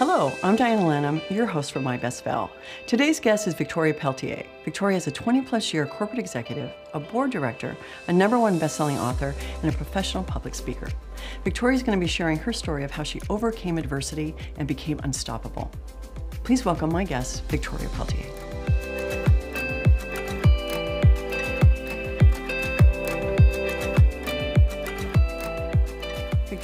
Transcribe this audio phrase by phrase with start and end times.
[0.00, 2.50] Hello, I'm Diana Lanham, your host for My Best Fail.
[2.86, 4.46] Today's guest is Victoria Pelletier.
[4.64, 7.76] Victoria is a 20 plus year corporate executive, a board director,
[8.08, 10.88] a number one best-selling author, and a professional public speaker.
[11.44, 14.98] Victoria is going to be sharing her story of how she overcame adversity and became
[15.00, 15.70] unstoppable.
[16.44, 18.39] Please welcome my guest, Victoria Pelletier.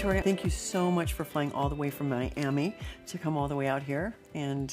[0.07, 2.77] Victoria, thank you so much for flying all the way from Miami
[3.09, 4.15] to come all the way out here.
[4.35, 4.73] And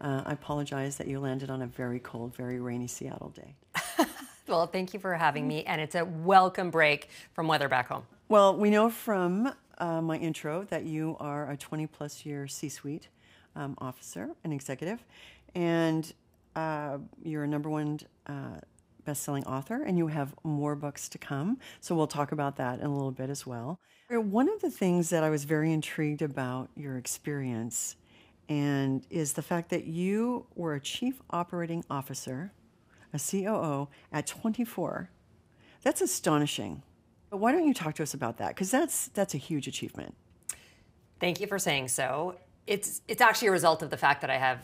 [0.00, 3.56] uh, I apologize that you landed on a very cold, very rainy Seattle day.
[4.46, 5.64] well, thank you for having me.
[5.64, 8.04] And it's a welcome break from weather back home.
[8.28, 12.68] Well, we know from uh, my intro that you are a 20 plus year C
[12.68, 13.08] suite
[13.56, 15.02] um, officer and executive.
[15.56, 16.12] And
[16.54, 18.60] uh, you're a number one uh,
[19.08, 21.58] best-selling author and you have more books to come.
[21.80, 23.80] So we'll talk about that in a little bit as well.
[24.10, 27.96] One of the things that i was very intrigued about your experience
[28.48, 32.52] and is the fact that you were a chief operating officer
[33.14, 35.10] a coo at 24
[35.82, 36.82] that's astonishing.
[37.30, 38.48] But why don't you talk to us about that?
[38.48, 40.14] Because that's that's a huge achievement.
[41.20, 42.36] Thank you for saying so.
[42.66, 44.58] It's it's actually a result of the fact that i have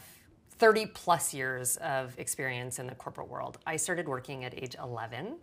[0.58, 3.58] 30 plus years of experience in the corporate world.
[3.66, 5.36] I started working at age 11.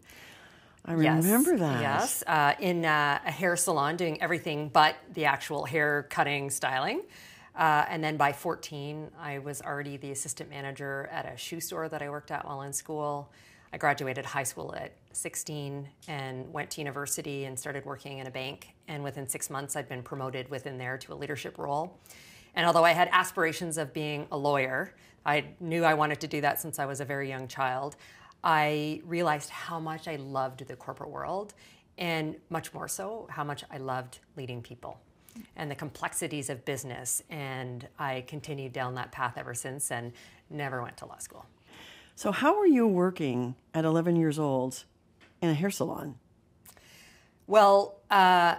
[0.86, 1.82] I remember yes, that.
[1.82, 7.04] Yes, uh, in uh, a hair salon, doing everything but the actual hair cutting, styling.
[7.56, 11.90] Uh, and then by 14, I was already the assistant manager at a shoe store
[11.90, 13.32] that I worked at while in school.
[13.74, 18.32] I graduated high school at 16 and went to university and started working in a
[18.32, 18.74] bank.
[18.88, 22.00] And within six months, I'd been promoted within there to a leadership role.
[22.56, 24.94] And although I had aspirations of being a lawyer,
[25.26, 27.96] I knew I wanted to do that since I was a very young child.
[28.44, 31.54] I realized how much I loved the corporate world,
[31.98, 35.00] and much more so, how much I loved leading people
[35.56, 37.22] and the complexities of business.
[37.30, 40.12] And I continued down that path ever since and
[40.50, 41.46] never went to law school.
[42.16, 44.84] So, how were you working at 11 years old
[45.42, 46.16] in a hair salon?
[47.48, 48.56] Well, uh,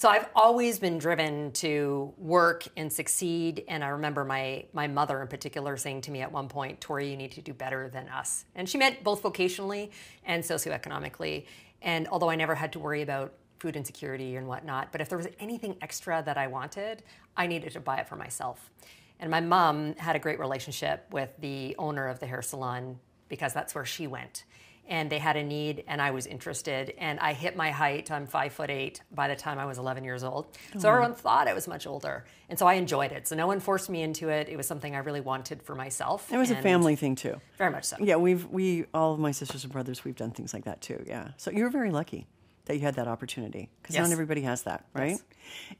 [0.00, 3.64] so I've always been driven to work and succeed.
[3.68, 7.10] And I remember my my mother in particular saying to me at one point, Tori,
[7.10, 8.46] you need to do better than us.
[8.54, 9.90] And she meant both vocationally
[10.24, 11.44] and socioeconomically.
[11.82, 15.18] And although I never had to worry about food insecurity and whatnot, but if there
[15.18, 17.02] was anything extra that I wanted,
[17.36, 18.70] I needed to buy it for myself.
[19.18, 23.52] And my mom had a great relationship with the owner of the hair salon because
[23.52, 24.44] that's where she went
[24.90, 28.10] and they had a need and I was interested and I hit my height.
[28.10, 30.48] I'm five foot eight by the time I was 11 years old.
[30.78, 30.92] So oh.
[30.92, 32.24] everyone thought I was much older.
[32.48, 33.28] And so I enjoyed it.
[33.28, 34.48] So no one forced me into it.
[34.48, 36.30] It was something I really wanted for myself.
[36.32, 37.40] It was a family thing too.
[37.56, 37.96] Very much so.
[38.00, 41.02] Yeah, we've, we, all of my sisters and brothers, we've done things like that too.
[41.06, 41.28] Yeah.
[41.36, 42.26] So you were very lucky
[42.64, 44.02] that you had that opportunity because yes.
[44.02, 45.10] not everybody has that, right?
[45.10, 45.22] Yes.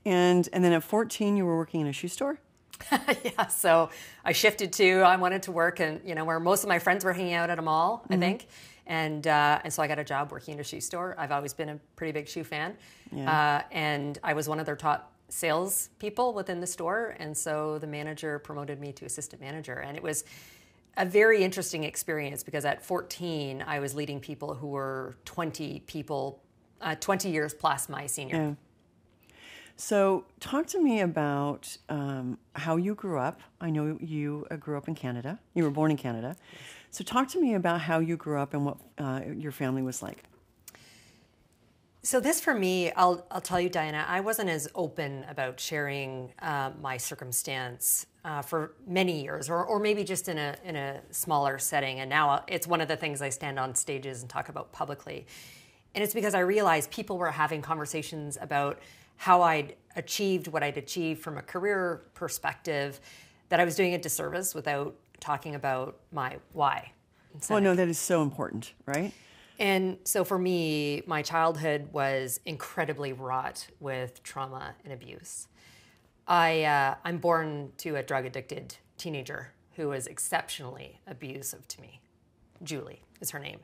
[0.07, 2.39] And, and then at 14, you were working in a shoe store?
[3.25, 3.91] yeah, so
[4.25, 7.05] I shifted to I wanted to work and you know where most of my friends
[7.05, 8.15] were hanging out at a mall, mm-hmm.
[8.15, 8.47] I think,
[8.87, 11.15] and uh, and so I got a job working in a shoe store.
[11.19, 12.77] I've always been a pretty big shoe fan,
[13.13, 13.63] yeah.
[13.63, 17.15] uh, and I was one of their top sales people within the store.
[17.19, 20.25] And so the manager promoted me to assistant manager, and it was
[20.97, 26.43] a very interesting experience because at 14 I was leading people who were 20 people,
[26.81, 28.37] uh, 20 years plus my senior.
[28.37, 28.55] Yeah.
[29.81, 33.41] So, talk to me about um, how you grew up.
[33.63, 35.39] I know you uh, grew up in Canada.
[35.55, 36.37] You were born in Canada.
[36.91, 40.03] So, talk to me about how you grew up and what uh, your family was
[40.03, 40.25] like.
[42.03, 46.33] So this for me, I'll, I'll tell you, Diana, I wasn't as open about sharing
[46.41, 51.01] uh, my circumstance uh, for many years, or, or maybe just in a, in a
[51.11, 52.01] smaller setting.
[52.01, 55.27] And now it's one of the things I stand on stages and talk about publicly.
[55.95, 58.79] And it's because I realized people were having conversations about
[59.21, 62.99] how I'd achieved what I'd achieved from a career perspective,
[63.51, 66.93] that I was doing a disservice without talking about my why.
[67.51, 69.13] Well, no, that is so important, right?
[69.59, 75.49] And so for me, my childhood was incredibly wrought with trauma and abuse.
[76.27, 82.01] I, uh, I'm born to a drug addicted teenager who was exceptionally abusive to me.
[82.63, 83.61] Julie is her name.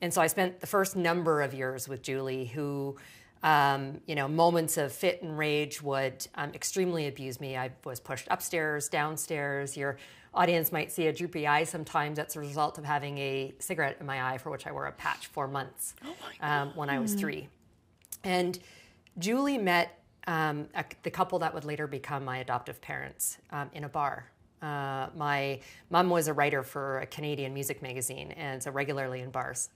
[0.00, 2.96] And so I spent the first number of years with Julie, who,
[3.46, 7.56] um, you know, moments of fit and rage would um, extremely abuse me.
[7.56, 9.76] I was pushed upstairs, downstairs.
[9.76, 9.98] You're
[10.34, 12.16] audience might see a droopy eye sometimes.
[12.16, 14.92] That's a result of having a cigarette in my eye for which I wore a
[14.92, 17.48] patch for months oh um, when I was three.
[18.24, 18.58] And
[19.16, 23.84] Julie met um, a, the couple that would later become my adoptive parents um, in
[23.84, 24.26] a bar.
[24.60, 25.60] Uh, my
[25.90, 29.68] mom was a writer for a Canadian music magazine, and so regularly in bars,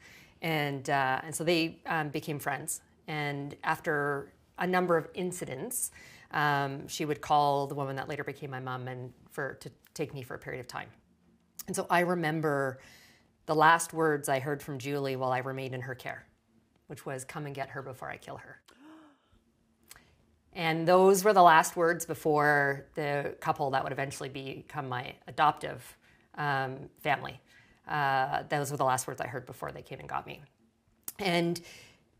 [0.42, 2.80] and uh, and so they um, became friends.
[3.10, 5.90] And after a number of incidents,
[6.30, 10.14] um, she would call the woman that later became my mom and for to take
[10.14, 10.88] me for a period of time.
[11.66, 12.78] And so I remember
[13.46, 16.24] the last words I heard from Julie while I remained in her care,
[16.86, 18.60] which was, "Come and get her before I kill her."
[20.52, 25.96] And those were the last words before the couple that would eventually become my adoptive
[26.36, 27.40] um, family.
[27.88, 30.42] Uh, those were the last words I heard before they came and got me.
[31.18, 31.60] And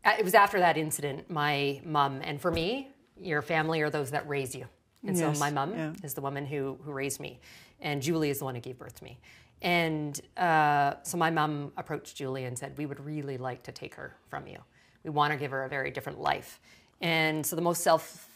[0.05, 2.89] it was after that incident, my mom, and for me,
[3.19, 4.65] your family are those that raise you.
[5.05, 5.93] And Yes, so my mom yeah.
[6.03, 7.39] is the woman who, who raised me,
[7.79, 9.19] and Julie is the one who gave birth to me.
[9.63, 13.93] And uh, so my mom approached Julie and said, We would really like to take
[13.95, 14.57] her from you.
[15.03, 16.59] We want to give her a very different life.
[16.99, 18.27] And so the most self,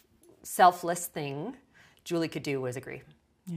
[0.44, 1.56] selfless thing
[2.04, 3.02] Julie could do was agree.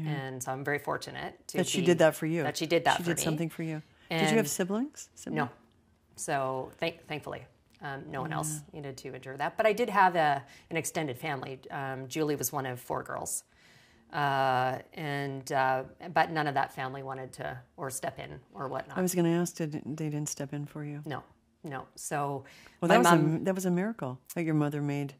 [0.06, 2.42] And so I'm very fortunate to That she be- did that for you.
[2.42, 3.22] That she did that She did me.
[3.22, 3.80] something for you.
[4.10, 5.08] did you have siblings?
[5.14, 5.36] Siblings?
[5.38, 5.48] No.
[6.16, 7.46] So thank, thankfully,
[7.82, 9.56] um, no one else needed to endure that.
[9.56, 11.60] But I did have a, an extended family.
[11.70, 13.44] Um, Julie was one of four girls.
[14.12, 15.82] Uh, and uh,
[16.14, 18.96] but none of that family wanted to or step in or whatnot.
[18.96, 21.02] I was going to ask, did they didn't step in for you?
[21.04, 21.22] no,
[21.62, 21.86] no.
[21.94, 22.44] So
[22.80, 25.14] Well, that was a that was a miracle that your mother made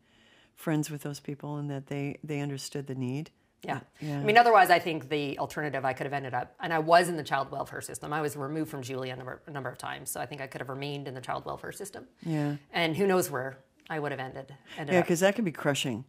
[0.55, 3.31] friends with those people and that they they understood the need.
[3.63, 3.81] Yeah.
[4.01, 4.19] Yeah.
[4.21, 7.09] I mean, otherwise, I think the alternative I could have ended up, and I was
[7.09, 8.13] in the child welfare system.
[8.13, 10.47] I was removed from Julie a number, a number of times, so I think I
[10.47, 12.07] could have remained in the child welfare system.
[12.25, 12.57] Yeah.
[12.73, 13.59] And who knows where
[13.91, 14.55] I would have ended.
[14.77, 16.05] ended Yeah, because that could be crushing.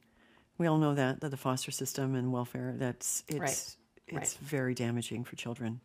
[0.57, 3.39] We all know that that the foster system and welfare that's it's
[4.11, 4.21] Right.
[4.21, 5.79] it's very damaging for children.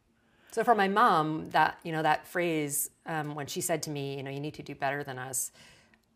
[0.50, 4.16] So for my mom, that you know that phrase um, when she said to me,
[4.16, 5.50] you know, you need to do better than us.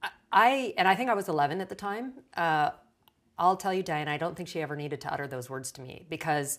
[0.02, 2.12] I- I and I think I was 11 at the time.
[2.36, 2.70] Uh,
[3.38, 5.80] I'll tell you, Diane, I don't think she ever needed to utter those words to
[5.80, 6.58] me because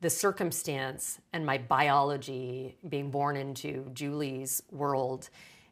[0.00, 5.28] the circumstance and my biology being born into Julie's world.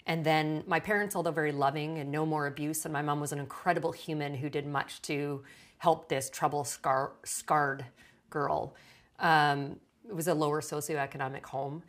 [0.07, 3.33] And then my parents, although very loving and no more abuse, and my mom was
[3.33, 5.43] an incredible human who did much to
[5.79, 7.85] help this trouble scar- scarred
[8.31, 8.75] girl.
[9.19, 9.77] Um,
[10.09, 11.83] it was a lower socioeconomic home.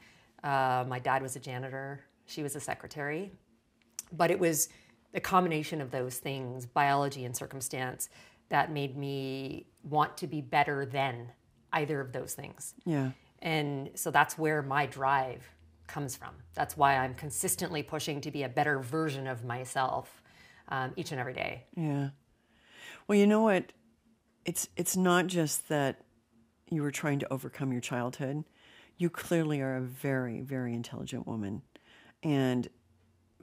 [0.44, 3.32] Uh, my dad was a janitor, she was a secretary.
[4.12, 4.70] But it was
[5.14, 8.10] a combination of those things, biology and circumstance,
[8.50, 11.32] that made me want to be better than
[11.74, 12.74] either of those things.
[12.86, 13.12] Yeah.
[13.40, 15.44] And so that's where my drive
[15.88, 16.32] comes from.
[16.54, 20.22] That's why I'm consistently pushing to be a better version of myself
[20.70, 21.66] um, each and every day.
[21.76, 22.10] Yeah.
[23.08, 23.72] Well, you know what?
[24.46, 26.02] It's it's not just that
[26.70, 28.44] you were trying to overcome your childhood.
[28.98, 31.62] You clearly are a very very intelligent woman,
[32.24, 32.68] and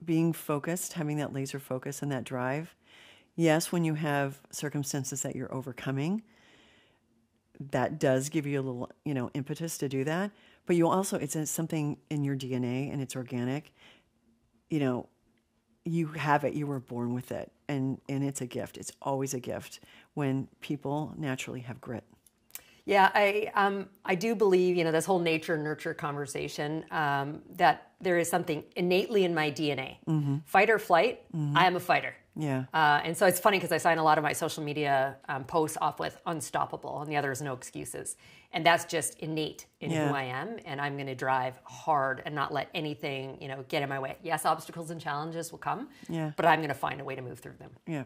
[0.05, 2.75] being focused, having that laser focus and that drive.
[3.37, 6.23] Yes, when you have circumstances that you're overcoming,
[7.71, 10.31] that does give you a little, you know, impetus to do that.
[10.67, 13.73] But you also, it's something in your DNA and it's organic.
[14.71, 15.09] You know,
[15.85, 19.35] you have it you were born with it and and it's a gift it's always
[19.35, 19.81] a gift
[20.15, 22.05] when people naturally have grit
[22.87, 27.93] Yeah, I um, I do believe you know this whole nature nurture conversation um, that
[28.01, 29.97] there is something innately in my DNA.
[30.45, 31.23] Fight or flight.
[31.57, 32.15] I am a fighter.
[32.37, 35.17] Yeah Uh, and so it's funny because I sign a lot of my social media
[35.29, 38.17] um, posts off with unstoppable, and the other is no excuses.
[38.53, 40.09] And that's just innate in Yeah.
[40.09, 40.59] who I am.
[40.65, 43.99] And I'm going to drive hard and not let anything, you know, get in my
[43.99, 44.17] way.
[44.23, 46.33] Yes, obstacles and challenges will come, Yeah.
[46.37, 47.71] but I'm going to find a way to move through them.
[47.87, 48.05] yeah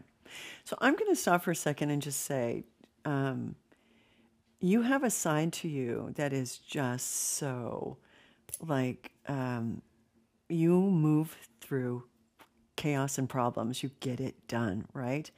[0.63, 2.63] so i'm going to stop for a second and just say
[3.05, 3.55] um,
[4.59, 7.07] you have a side to you that is just
[7.39, 7.97] so
[8.59, 9.81] like um,
[10.49, 12.03] you move through
[12.79, 15.29] chaos and problems you get it done right?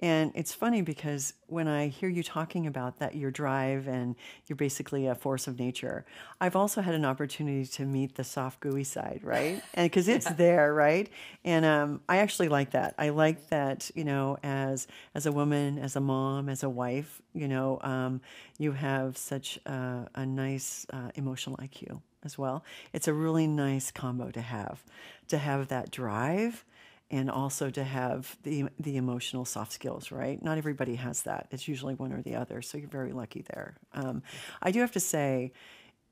[0.00, 4.16] And it's funny because when i hear you talking about that your drive and
[4.46, 6.04] you're basically a force of nature
[6.40, 9.62] i've also had an opportunity to meet the soft gooey side right?
[9.74, 11.08] And because it's there right?
[11.44, 12.94] And um, i actually like that.
[12.98, 17.22] I like that you know as as a woman as a mom as a wife
[17.34, 18.20] you know um,
[18.58, 22.64] you have such a, a nice uh, emotional iq as well.
[22.92, 24.82] It's a really nice combo to have
[25.28, 26.64] to have that drive
[27.10, 30.42] and also to have the the emotional soft skills, right?
[30.42, 31.48] Not everybody has that.
[31.50, 32.62] It's usually one or the other.
[32.62, 33.76] So you're very lucky there.
[33.92, 34.22] Um,
[34.62, 35.52] I do have to say,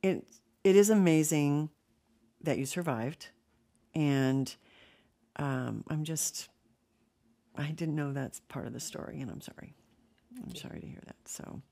[0.03, 0.27] it
[0.65, 1.71] it is amazing
[2.43, 3.29] that you survived,
[3.95, 4.55] and
[5.37, 6.49] um, I'm just
[7.57, 9.75] I didn't know that's part of the story, and I'm sorry.
[10.43, 11.17] I'm sorry to hear that.
[11.25, 11.63] So,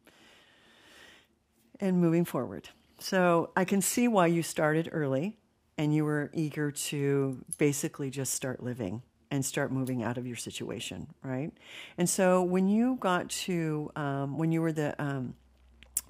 [1.81, 2.69] and moving forward,
[2.99, 5.37] so I can see why you started early,
[5.77, 9.03] and you were eager to basically just start living
[9.37, 11.53] and start moving out of your situation, right?
[11.99, 15.35] And so when you got to um, when you were the um,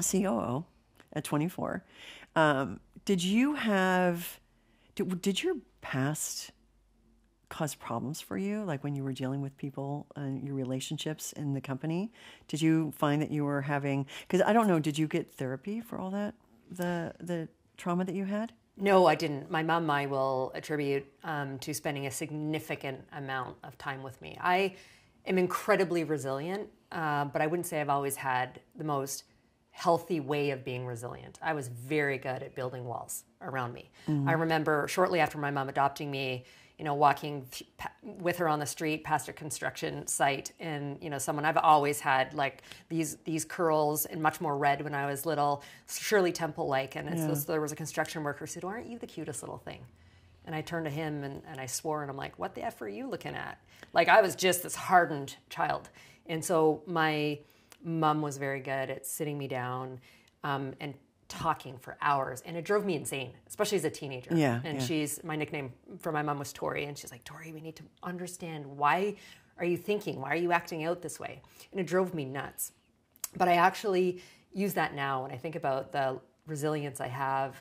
[0.01, 0.65] COO
[1.13, 1.85] at 24,
[2.37, 4.41] um, did you have
[4.95, 6.53] did, did your past
[7.49, 11.53] cause problems for you, like when you were dealing with people and your relationships in
[11.53, 12.13] the company?
[12.49, 14.07] Did you find that you were having?
[14.23, 14.79] Because I don't know.
[14.79, 16.35] Did you get therapy for all that
[16.71, 18.53] the the trauma that you had?
[18.79, 19.51] No, I didn't.
[19.51, 24.37] My mom, I will attribute um, to spending a significant amount of time with me.
[24.41, 24.75] I
[25.27, 29.25] am incredibly resilient, uh, but I wouldn't say I've always had the most
[29.71, 31.39] healthy way of being resilient.
[31.43, 33.91] I was very good at building walls around me.
[34.09, 34.29] Mm-hmm.
[34.29, 36.45] I remember shortly after my mom adopting me,
[36.79, 37.69] you know, walking th-
[38.03, 42.01] with her on the street past a construction site, and you know, someone I've always
[42.01, 46.69] had like these these curls and much more red when I was little, Shirley Temple
[46.69, 47.35] like, and yeah.
[47.47, 49.81] there was a construction worker who said, well, "Aren't you the cutest little thing?"
[50.45, 52.81] And I turned to him and, and I swore, and I'm like, "What the f
[52.83, 53.59] are you looking at?"
[53.95, 55.89] Like I was just this hardened child,
[56.27, 57.39] and so my
[57.83, 60.01] mom was very good at sitting me down
[60.45, 60.95] um, and
[61.29, 64.31] talking for hours and it drove me insane especially as a teenager.
[64.35, 64.85] Yeah and yeah.
[64.85, 67.85] she's my nickname for my mom was tori and she's like tori we need to
[68.03, 69.17] understand why
[69.59, 70.21] are you thinking?
[70.21, 71.41] Why are you acting out this way?
[71.71, 72.73] And it drove me nuts.
[73.37, 77.61] But i actually use that now when i think about the resilience i have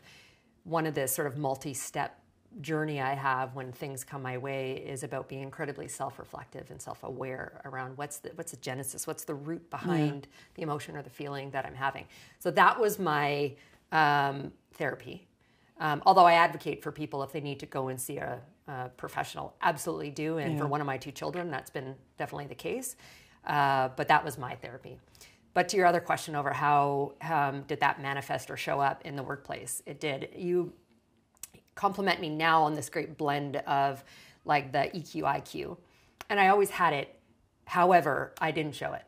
[0.63, 2.17] one of the sort of multi-step
[2.62, 7.62] journey I have when things come my way is about being incredibly self-reflective and self-aware
[7.66, 10.38] around what's the what's the genesis, what's the root behind yeah.
[10.56, 12.06] the emotion or the feeling that I'm having.
[12.40, 13.54] So that was my
[13.92, 15.28] um, therapy.
[15.80, 18.90] Um, although I advocate for people if they need to go and see a, a
[18.96, 20.38] professional, absolutely do.
[20.38, 20.60] And yeah.
[20.60, 22.96] for one of my two children, that's been definitely the case.
[23.46, 24.98] Uh, but that was my therapy.
[25.54, 29.16] But to your other question over how um, did that manifest or show up in
[29.16, 30.30] the workplace, it did.
[30.36, 30.74] You
[31.75, 34.03] compliment me now on this great blend of
[34.46, 35.77] like the EQ IQ.
[36.29, 37.20] And I always had it.
[37.65, 39.03] However, I didn't show it.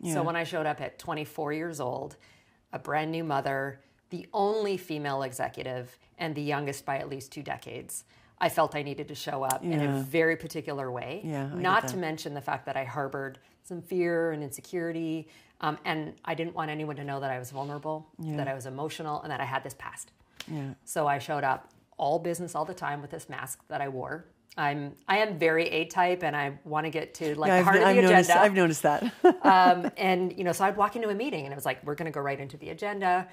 [0.00, 0.14] Yeah.
[0.14, 2.16] So when I showed up at 24 years old,
[2.72, 7.42] a brand new mother, the only female executive, and the youngest by at least two
[7.42, 8.04] decades,
[8.38, 9.72] I felt I needed to show up yeah.
[9.72, 11.22] in a very particular way.
[11.24, 15.28] Yeah, Not to mention the fact that I harbored some fear and insecurity.
[15.60, 18.36] Um, and I didn't want anyone to know that I was vulnerable, yeah.
[18.36, 20.10] that I was emotional, and that I had this past.
[20.48, 20.74] Yeah.
[20.84, 24.26] So I showed up all business all the time with this mask that I wore.
[24.56, 27.64] I'm I am very A type, and I want to get to like yeah, the
[27.64, 28.12] heart I've, of the I've agenda.
[28.12, 29.02] Noticed, I've noticed that.
[29.42, 31.94] um, and you know, so I'd walk into a meeting, and it was like, we're
[31.94, 33.28] going to go right into the agenda.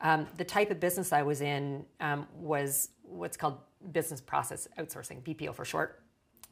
[0.00, 3.58] Um, the type of business I was in um, was what's called
[3.92, 6.02] business process outsourcing, BPO for short.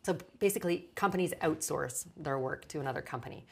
[0.04, 3.46] So basically, companies outsource their work to another company,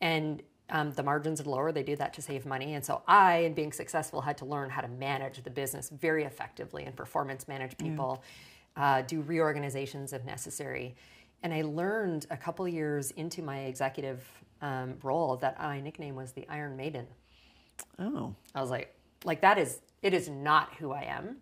[0.00, 1.72] and um, the margins are lower.
[1.72, 2.74] They do that to save money.
[2.74, 6.24] And so I, in being successful, had to learn how to manage the business very
[6.24, 8.22] effectively and performance manage people,
[8.76, 10.96] uh, do reorganizations if necessary.
[11.42, 14.24] And I learned a couple years into my executive
[14.62, 17.06] um, role that my nickname was the Iron Maiden.
[17.98, 18.34] Oh.
[18.54, 18.94] I was like,
[19.24, 21.36] like that is, it is not who I am.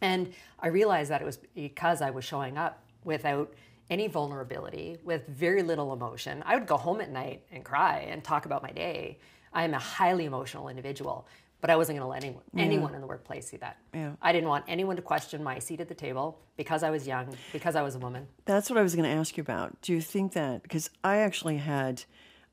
[0.00, 3.52] And I realized that it was because I was showing up without
[3.90, 6.42] any vulnerability, with very little emotion.
[6.46, 9.18] I would go home at night and cry and talk about my day.
[9.52, 11.26] I am a highly emotional individual,
[11.60, 12.64] but I wasn't going to let anyone, yeah.
[12.64, 13.78] anyone in the workplace see that.
[13.94, 14.12] Yeah.
[14.20, 17.34] I didn't want anyone to question my seat at the table because I was young,
[17.52, 18.26] because I was a woman.
[18.44, 19.80] That's what I was going to ask you about.
[19.82, 22.04] Do you think that, because I actually had,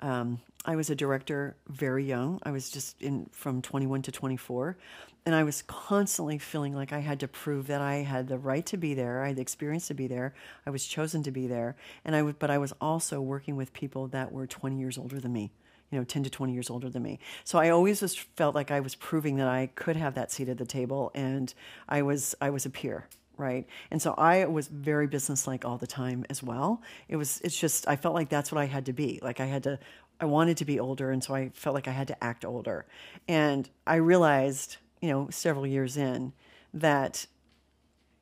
[0.01, 2.39] um, I was a director very young.
[2.43, 4.77] I was just in from 21 to 24
[5.25, 8.65] and I was constantly feeling like I had to prove that I had the right
[8.67, 9.23] to be there.
[9.23, 10.33] I had the experience to be there.
[10.65, 14.07] I was chosen to be there, and I but I was also working with people
[14.09, 15.51] that were 20 years older than me.
[15.91, 17.19] You know, 10 to 20 years older than me.
[17.43, 20.49] So I always just felt like I was proving that I could have that seat
[20.49, 21.53] at the table, and
[21.87, 23.65] I was I was a peer, right?
[23.91, 26.81] And so I was very businesslike all the time as well.
[27.07, 29.19] It was it's just I felt like that's what I had to be.
[29.21, 29.79] Like I had to
[30.19, 32.85] I wanted to be older, and so I felt like I had to act older.
[33.27, 36.31] And I realized you know, several years in,
[36.73, 37.25] that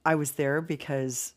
[0.04, 1.36] I was there because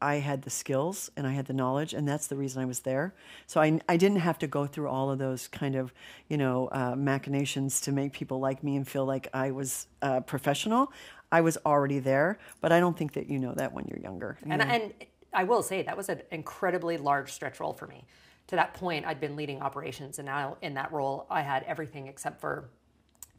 [0.00, 2.78] I had the skills and I had the knowledge, and that's the reason I was
[2.80, 3.12] there.
[3.48, 5.92] So I, I didn't have to go through all of those kind of,
[6.28, 10.20] you know, uh, machinations to make people like me and feel like I was uh,
[10.20, 10.92] professional.
[11.32, 14.38] I was already there, but I don't think that you know that when you're younger.
[14.46, 14.94] You and, and
[15.32, 18.04] I will say that was an incredibly large stretch role for me.
[18.46, 22.06] To that point, I'd been leading operations, and now in that role, I had everything
[22.06, 22.68] except for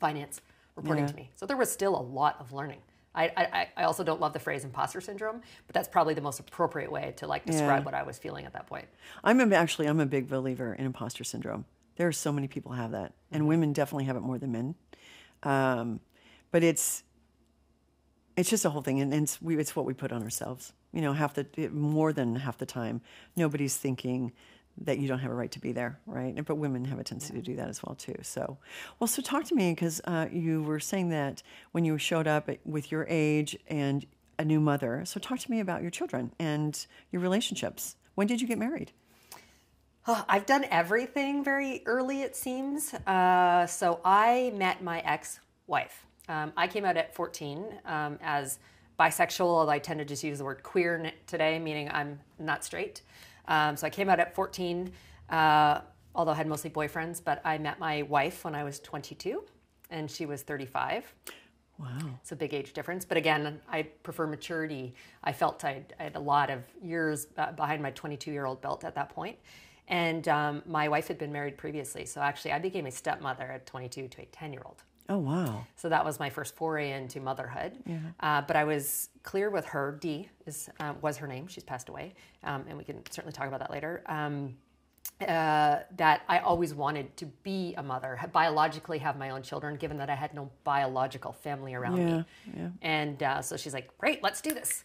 [0.02, 0.42] finance
[0.76, 1.12] reporting yeah.
[1.12, 1.32] to me.
[1.36, 2.80] So there was still a lot of learning.
[3.16, 6.40] I, I, I, also don't love the phrase imposter syndrome, but that's probably the most
[6.40, 7.86] appropriate way to like describe yeah.
[7.86, 8.88] what I was feeling at that point.
[9.24, 11.66] I'm a, actually I'm a big believer in imposter syndrome.
[11.96, 13.50] There are so many people have that, and mm-hmm.
[13.50, 14.76] women definitely have it more than men.
[15.44, 16.00] Um,
[16.52, 17.04] but it's
[18.36, 20.74] it's just a whole thing, and, and it's, we, it's what we put on ourselves.
[20.92, 23.02] You know, half the more than half the time,
[23.36, 24.32] nobody's thinking
[24.82, 26.34] that you don't have a right to be there, right?
[26.46, 28.16] But women have a tendency to do that as well too.
[28.22, 28.58] So,
[29.00, 32.50] well, so talk to me because uh, you were saying that when you showed up
[32.66, 34.06] with your age and
[34.40, 35.04] a new mother.
[35.06, 37.96] So talk to me about your children and your relationships.
[38.16, 38.92] When did you get married?
[40.06, 42.94] Oh, I've done everything very early, it seems.
[42.94, 46.06] Uh, so I met my ex wife.
[46.28, 48.60] Um, I came out at 14 um, as
[49.00, 53.02] bisexual, although I tend to just use the word queer today, meaning I'm not straight.
[53.48, 54.92] Um, so I came out at 14,
[55.30, 55.82] uh,
[56.16, 59.44] although I had mostly boyfriends, but I met my wife when I was 22
[59.90, 61.14] and she was 35.
[61.80, 61.88] Wow.
[62.22, 63.04] It's a big age difference.
[63.04, 64.94] But again, I prefer maturity.
[65.24, 68.84] I felt I'd, I had a lot of years behind my 22 year old belt
[68.84, 69.38] at that point.
[69.88, 72.06] And um, my wife had been married previously.
[72.06, 74.84] So actually, I became a stepmother at 22 to a 10 year old.
[75.10, 75.66] Oh, wow.
[75.76, 77.74] So that was my first foray into motherhood.
[77.86, 77.98] Yeah.
[78.20, 81.48] Uh, but I was clear with her, Dee is, uh, was her name.
[81.48, 82.14] She's passed away.
[82.44, 84.04] Um, and we can certainly talk about that later.
[84.06, 84.56] Um,
[85.22, 89.98] uh, that I always wanted to be a mother, biologically have my own children, given
[89.98, 92.26] that I had no biological family around yeah, me.
[92.58, 92.70] Yeah.
[92.82, 94.84] And uh, so she's like, great, let's do this.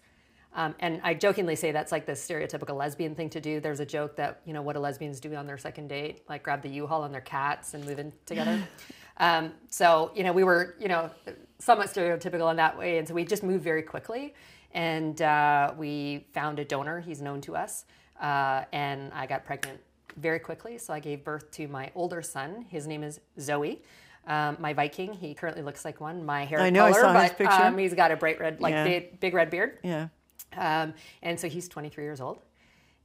[0.54, 3.60] Um, and I jokingly say that's like the stereotypical lesbian thing to do.
[3.60, 6.22] There's a joke that, you know, what do lesbians do on their second date?
[6.28, 8.60] Like grab the U-Haul and their cats and move in together.
[9.18, 11.10] um, so, you know, we were, you know,
[11.58, 12.98] somewhat stereotypical in that way.
[12.98, 14.34] And so we just moved very quickly.
[14.72, 17.00] And uh, we found a donor.
[17.00, 17.84] He's known to us.
[18.20, 19.80] Uh, and I got pregnant
[20.16, 20.78] very quickly.
[20.78, 22.66] So I gave birth to my older son.
[22.68, 23.82] His name is Zoe.
[24.26, 26.25] Um, my Viking, he currently looks like one.
[26.25, 27.64] My hair I know, color, I saw but his picture.
[27.64, 28.84] Um, he's got a bright red, like Yeah.
[28.84, 29.78] big, big red beard.
[29.82, 30.08] Yeah.
[30.56, 32.42] Um, and so he's 23 years old.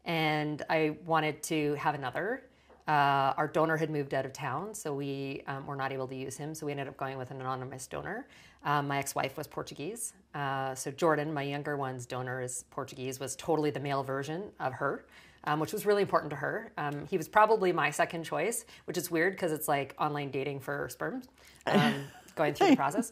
[0.06, 2.44] And I wanted to have another.
[2.88, 6.16] Uh, our donor had moved out of town, so we um, were not able to
[6.16, 6.54] use him.
[6.54, 8.28] So we ended up going with an anonymous donor.
[8.66, 10.14] Um, my ex wife was Portuguese.
[10.36, 14.74] Uh, so Jordan, my younger one's donor, is Portuguese, was totally the male version of
[14.74, 15.06] her.
[15.46, 16.72] Um, which was really important to her.
[16.78, 20.62] Um, he was probably my second choice, which is weird because it's like online dating
[20.62, 21.28] for sperms,
[21.68, 21.96] um,
[22.36, 23.12] going through the process.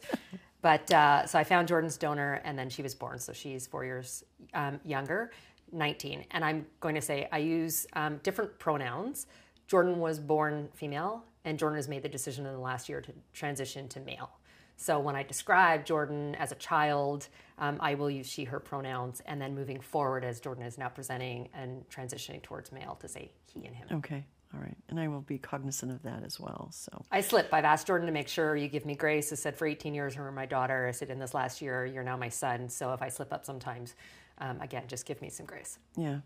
[0.62, 3.20] But uh, so I found Jordan's donor, and then she was born.
[3.20, 4.24] So she's four years
[4.54, 5.32] um, younger,
[5.72, 6.26] 19.
[6.32, 9.28] And I'm going to say I use um, different pronouns.
[9.72, 13.14] Jordan was born female, and Jordan has made the decision in the last year to
[13.32, 14.30] transition to male.
[14.76, 19.22] So when I describe Jordan as a child, um, I will use she, her pronouns,
[19.26, 23.32] and then moving forward as Jordan is now presenting and transitioning towards male to say
[23.54, 23.88] he and him.
[23.94, 24.26] Okay.
[24.54, 24.76] All right.
[24.90, 26.68] And I will be cognizant of that as well.
[26.74, 27.54] So, I slip.
[27.54, 29.32] I've asked Jordan to make sure you give me grace.
[29.32, 30.86] I said for 18 years you were my daughter.
[30.86, 32.68] I said in this last year you're now my son.
[32.68, 33.96] So if I slip up sometimes,
[34.40, 35.80] um, again, just give me some grace.
[35.96, 36.20] yeah.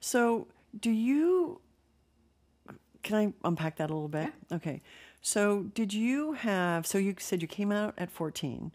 [0.00, 0.48] So,
[0.80, 1.60] do you,
[3.04, 4.32] can I unpack that a little bit?
[4.50, 4.82] Okay.
[5.22, 8.72] So, did you have, so you said you came out at 14.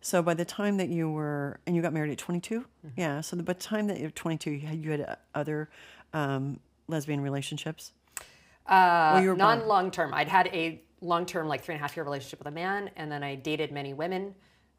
[0.00, 2.64] So, by the time that you were, and you got married at 22?
[2.96, 3.20] Yeah.
[3.20, 5.68] So, the, by the time that you were 22, you had, you had uh, other
[6.12, 7.92] um, lesbian relationships?
[8.66, 10.14] Uh, you were non long term.
[10.14, 12.90] I'd had a long term, like three and a half year relationship with a man,
[12.96, 14.34] and then I dated many women.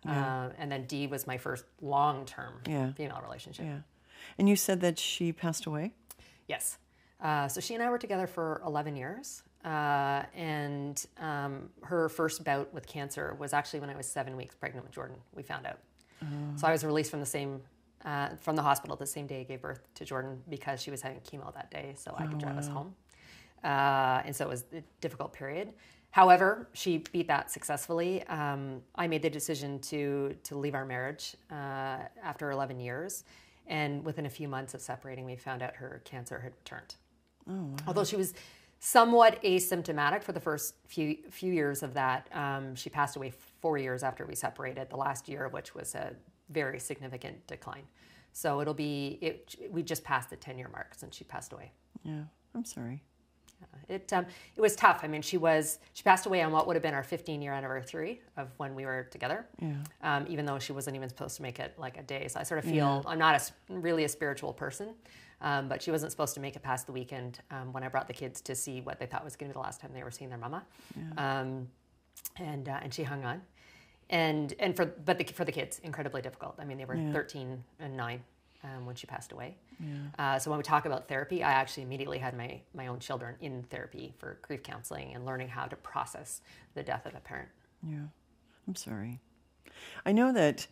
[0.05, 2.91] Uh, and then Dee was my first long term Yeah.
[2.91, 3.65] female relationship.
[3.65, 3.79] Yeah.
[4.37, 5.93] And you said that she passed away?
[6.47, 6.77] Yes.
[7.21, 9.43] Uh, so she and I were together for 11 years.
[9.63, 14.55] Uh, and um, her first bout with cancer was actually when I was seven weeks
[14.55, 15.15] pregnant with Jordan.
[15.33, 15.79] We found out.
[16.55, 17.61] So I was released from the same
[18.05, 21.01] uh, from the hospital the same day I gave birth to Jordan because she was
[21.01, 22.95] having chemo that day, so I could drive us home.
[23.63, 25.73] Uh, and so it was a difficult period.
[26.11, 28.23] However, she beat that successfully.
[28.27, 33.23] Um, I made the decision to to leave our marriage uh, after 11 years,
[33.67, 36.95] and within a few months of separating, we found out her cancer had returned.
[37.87, 38.33] Although she was
[38.79, 43.77] somewhat asymptomatic for the first few few years of that, um, she passed away four
[43.77, 44.89] years after we separated.
[44.89, 46.13] The last year, of which was a
[46.49, 47.83] very significant decline.
[48.33, 49.55] So it'll be it.
[49.71, 51.71] We just passed the 10 year mark since she passed away.
[52.03, 52.23] Yeah.
[52.55, 53.01] I'm sorry.
[53.87, 54.25] It um,
[54.55, 54.99] it was tough.
[55.03, 57.53] I mean, she was she passed away on what would have been our 15 year
[57.53, 59.45] anniversary of when we were together.
[59.61, 59.75] Yeah.
[60.01, 62.43] Um, even though she wasn't even supposed to make it like a day, so I
[62.43, 63.35] sort of feel I'm not
[63.69, 64.93] a, really a spiritual person,
[65.43, 68.07] um, but she wasn't supposed to make it past the weekend um, when I brought
[68.07, 70.03] the kids to see what they thought was going to be the last time they
[70.03, 70.63] were seeing their mama,
[71.17, 71.67] um,
[72.37, 73.41] and uh, and she hung on,
[74.09, 76.55] and and for but the, for the kids incredibly difficult.
[76.59, 78.23] I mean, they were 13 and nine
[78.63, 79.55] um, when she passed away.
[80.19, 83.35] Uh, so when we talk about therapy, I actually immediately had my, my own children
[83.41, 86.41] in therapy for grief counseling and learning how to process
[86.73, 87.49] the death of a parent.
[87.85, 88.05] Yeah,
[88.67, 89.19] I'm sorry.
[90.05, 90.67] I know that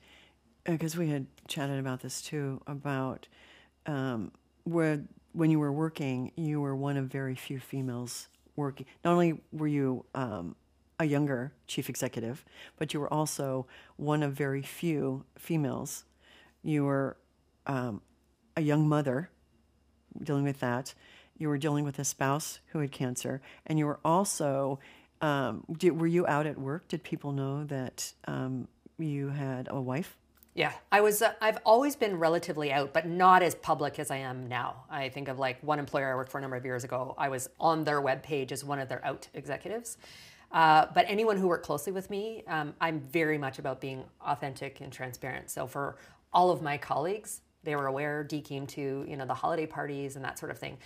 [0.64, 3.28] because we had chatted about this too about
[3.86, 4.32] um,
[4.64, 8.86] where when you were working, you were one of very few females working.
[9.04, 10.56] Not only were you um,
[11.00, 12.46] a younger chief executive,
[12.78, 13.66] but you were also
[13.98, 16.06] one of very few females.
[16.64, 17.18] You were
[17.66, 18.02] um,
[18.56, 19.30] a young mother
[20.22, 20.94] dealing with that.
[21.38, 24.80] You were dealing with a spouse who had cancer, and you were also.
[25.22, 26.88] Um, did, were you out at work?
[26.88, 30.18] Did people know that um, you had a wife?
[30.54, 31.22] Yeah, I was.
[31.22, 34.84] Uh, I've always been relatively out, but not as public as I am now.
[34.90, 37.16] I think of like one employer I worked for a number of years ago.
[37.18, 39.98] I was on their webpage as one of their out executives.
[40.52, 44.82] Uh, but anyone who worked closely with me, um, I'm very much about being authentic
[44.82, 45.50] and transparent.
[45.50, 45.96] So for
[46.34, 48.22] all of my colleagues, they were aware.
[48.26, 50.78] Dee came to you know the holiday parties and that sort of thing.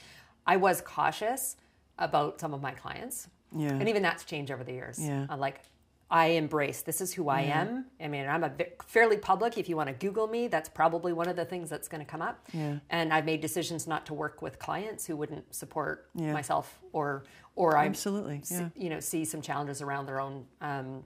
[0.46, 1.56] I was cautious
[1.98, 3.70] about some of my clients, Yeah.
[3.70, 5.00] and even that's changed over the years.
[5.02, 5.26] Yeah.
[5.28, 5.62] I'm like,
[6.10, 7.86] I embrace this is who I am.
[8.00, 8.52] I mean, I'm a
[8.86, 9.58] fairly public.
[9.58, 12.10] If you want to Google me, that's probably one of the things that's going to
[12.10, 12.48] come up.
[12.54, 12.78] Yeah.
[12.92, 16.32] And I've made decisions not to work with clients who wouldn't support Yeah.
[16.34, 17.24] myself or
[17.56, 18.70] or I Absolutely, yeah.
[18.76, 21.04] you know see some challenges around their own um,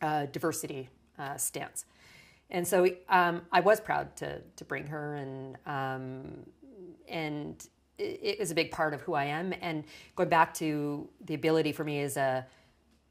[0.00, 1.84] uh, diversity uh, stance.
[2.50, 6.46] And so um, I was proud to to bring her and um,
[7.08, 7.66] and
[7.98, 9.52] it, it was a big part of who I am.
[9.60, 9.82] And
[10.14, 12.46] going back to the ability for me as a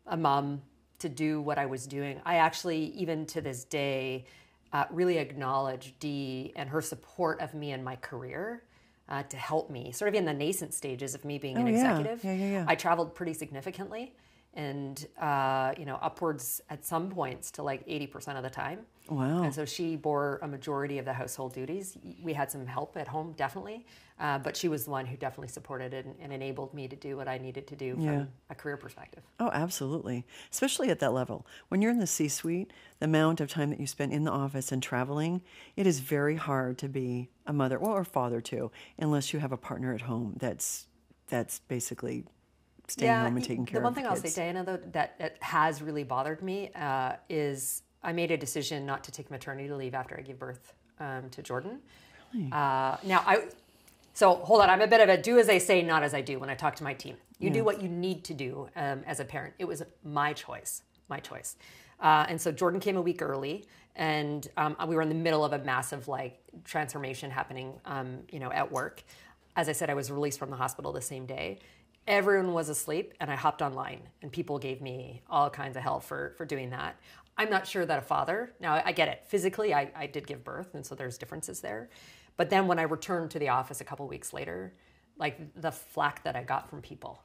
[0.06, 0.62] a mom
[0.99, 4.25] to do what I was doing, I actually even to this day
[4.73, 8.63] uh, really acknowledge Dee and her support of me in my career.
[9.10, 11.67] Uh, to help me, sort of in the nascent stages of me being an Oh,
[11.69, 11.75] yeah.
[11.97, 12.65] executive, Yeah, yeah, yeah.
[12.67, 14.13] I traveled pretty significantly,
[14.58, 18.80] and uh, you know, upwards at some points to like eighty percent of the time.
[19.10, 19.43] Wow.
[19.43, 21.98] And so she bore a majority of the household duties.
[22.22, 23.86] We had some help at home, definitely,
[24.20, 27.15] uh, but she was the one who definitely supported and, and enabled me to do
[27.15, 28.26] what I needed to do from Yeah.
[28.50, 29.24] a career perspective.
[29.39, 30.26] Oh, absolutely.
[30.52, 31.48] Especially at that level.
[31.70, 34.32] When you're in the C suite, the amount of time that you spend in the
[34.32, 35.41] office and traveling,
[35.78, 39.54] it is very hard to be a mother or a father too, unless you have
[39.54, 40.88] a partner at home that's
[41.28, 42.26] that's basically
[42.88, 44.36] staying home and taking care the one thing the I'll say, kids.
[44.36, 49.04] Diana, though, that, that has really bothered me uh, is I made a decision not
[49.06, 51.80] to take maternity leave after I gave birth um, to Jordan.
[52.52, 53.43] Uh, now, I
[54.13, 54.69] so hold on.
[54.69, 56.56] I'm a bit of a do as I say, not as I do when I
[56.56, 57.17] talk to my team.
[57.39, 59.54] You do what you need to do um, as a parent.
[59.60, 61.56] It was my choice, my choice.
[62.00, 65.45] Uh, and so Jordan came a week early, and um, we were in the middle
[65.45, 69.04] of a massive like transformation happening, um, you know, at work.
[69.56, 71.60] As I said, I was released from the hospital the same day.
[72.08, 76.00] Everyone was asleep, and I hopped online, and people gave me all kinds of hell
[76.00, 76.96] for for doing that.
[77.38, 78.54] I'm not sure that a father.
[78.60, 79.24] Now I get it.
[79.28, 81.89] Physically, I, I did give birth, and so there's differences there.
[82.36, 84.74] But then when I returned to the office a couple weeks later,
[85.17, 87.24] like the flack that I got from people,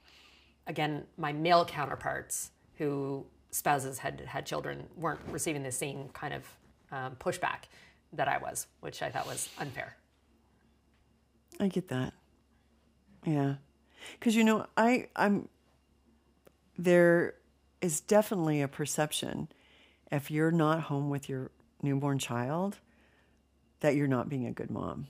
[0.67, 6.45] again, my male counterparts who spouses had had children weren't receiving the same kind of
[6.91, 7.69] um, pushback
[8.13, 9.97] that I was, which I thought was unfair.
[11.61, 12.13] I get that.
[13.25, 13.55] Yeah.
[14.21, 15.49] Cuz you know, I I'm
[16.79, 17.35] there
[17.81, 19.49] is definitely a perception
[20.11, 21.51] if you're not home with your
[21.83, 22.79] newborn child
[23.81, 25.09] that you're not being a good mom.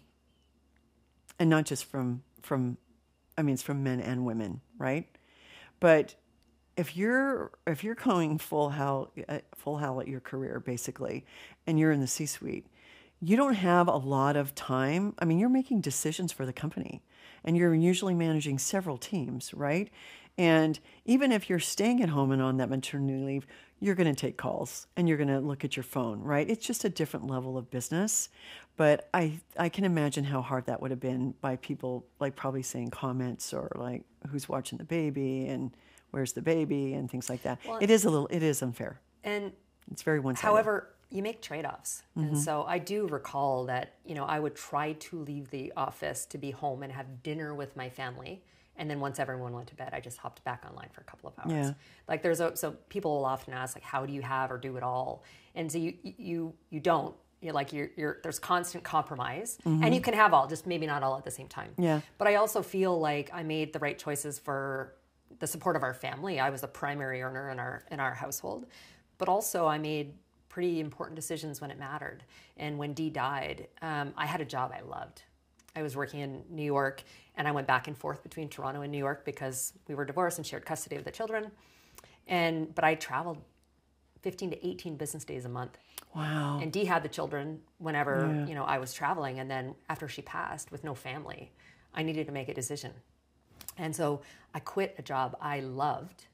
[1.39, 2.79] And not just from from
[3.37, 5.09] I mean it's from men and women, right?
[5.81, 6.15] But
[6.77, 11.25] if you're if you're going full hell uh, full hell at your career basically
[11.67, 12.67] and you're in the C-suite
[13.23, 15.15] you don't have a lot of time.
[15.19, 17.03] I mean you're making decisions for the company
[17.45, 19.89] and you're usually managing several teams right?
[20.37, 23.47] And even if you're staying at home and on that maternity leave
[23.79, 26.49] you're going to take calls and you're going to look at your phone right?
[26.51, 28.29] It's just a different level of business.
[28.77, 32.63] But i i can imagine how hard that would have been by people like probably
[32.63, 35.47] saying comments or like who's watching the baby?
[35.47, 35.71] and
[36.11, 36.95] where's the baby?
[36.95, 37.61] and things like that.
[37.81, 39.01] It is a little it is unfair.
[39.23, 39.53] And
[39.91, 40.47] it's very one-sided.
[40.47, 42.03] However, you make trade offs.
[42.17, 42.29] Mm-hmm.
[42.29, 46.25] And so I do recall that, you know, I would try to leave the office
[46.27, 48.43] to be home and have dinner with my family.
[48.77, 51.29] And then once everyone went to bed, I just hopped back online for a couple
[51.29, 51.67] of hours.
[51.67, 51.75] Yeah.
[52.09, 54.77] Like there's a, so people will often ask, like, how do you have or do
[54.79, 55.23] it all?
[55.55, 57.15] And so you, you, you don't.
[57.43, 61.03] You're like you're, you're there's constant compromise and you can have all just maybe not
[61.03, 61.83] all at the same time Mm-hmm.
[61.83, 62.01] Yeah.
[62.17, 64.95] but i also feel like i made the right choices for
[65.41, 68.67] the support of our family i was a primary earner in our in our household
[69.19, 70.15] but also i made
[70.53, 72.23] pretty important decisions when it mattered.
[72.59, 75.23] And when dee died um, i had a job i loved.
[75.75, 77.03] I was working in new york
[77.37, 80.37] and i went back and forth between toronto and new york because we were divorced
[80.39, 81.51] and shared custody of the children.
[82.27, 83.39] And but i traveled
[84.21, 85.79] 15 to 18 business days a month.
[86.15, 86.61] Wow.
[86.63, 90.23] And Dee had the children whenever you know I was traveling, and then after she
[90.23, 91.51] passed with no family,
[91.95, 92.93] I needed to make a decision,
[93.79, 94.21] and so
[94.55, 96.27] I quit a job I loved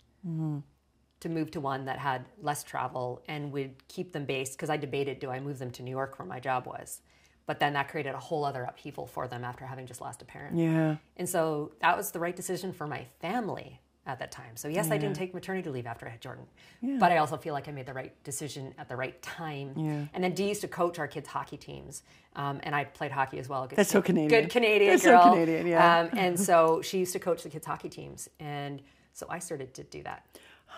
[1.21, 4.77] to move to one that had less travel and would keep them based because I
[4.77, 7.01] debated do I move them to New York where my job was,
[7.47, 10.25] but then that created a whole other upheaval for them after having just lost a
[10.25, 10.57] parent.
[10.57, 14.57] yeah And so that was the right decision for my family at that time.
[14.57, 16.47] So yes, I didn't take maternity leave after I had Jordan,
[16.99, 19.75] but I also feel like I made the right decision at the right time.
[19.77, 20.05] Yeah.
[20.15, 22.03] And then Dee used to coach our kids' hockey teams,
[22.35, 23.67] um, and I played hockey as well.
[23.67, 24.43] Good, That's so Canadian.
[24.43, 25.21] Good Canadian That's so.
[25.31, 26.01] Canadian, yeah.
[26.01, 28.81] Um, and so she used to coach the kids' hockey teams, and
[29.13, 30.25] so I started to do that.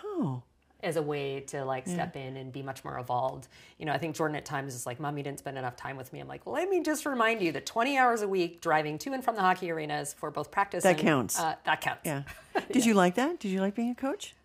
[0.03, 0.43] Oh
[0.83, 3.47] as a way to like step in and be much more evolved.
[3.77, 5.97] You know, I think Jordan at times is like, Mom, you didn't spend enough time
[5.97, 6.19] with me.
[6.19, 9.13] I'm like, well, let me just remind you that 20 hours a week driving to
[9.13, 11.39] and from the hockey arenas for both practice That and, counts.
[11.39, 12.01] Uh, that counts.
[12.05, 12.23] Yeah.
[12.71, 13.39] Did you like that?
[13.39, 14.35] Did you like being a coach?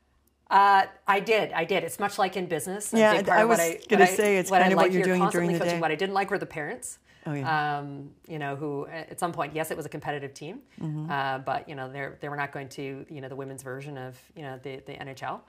[0.49, 1.53] Uh, I did.
[1.53, 1.83] I did.
[1.83, 2.93] It's much like in business.
[2.95, 5.59] Yeah, I was gonna say it's what I kind of what you're doing during the
[5.59, 5.75] coaching.
[5.75, 5.81] day.
[5.81, 7.01] What I didn't like were the parents.
[7.27, 7.79] Oh, yeah.
[7.79, 11.11] Um, you know, who at some point, yes, it was a competitive team, Mm-hmm.
[11.11, 13.99] uh, but you know, they they were not going to, you know, the women's version
[13.99, 15.41] of, you know, the the NHL,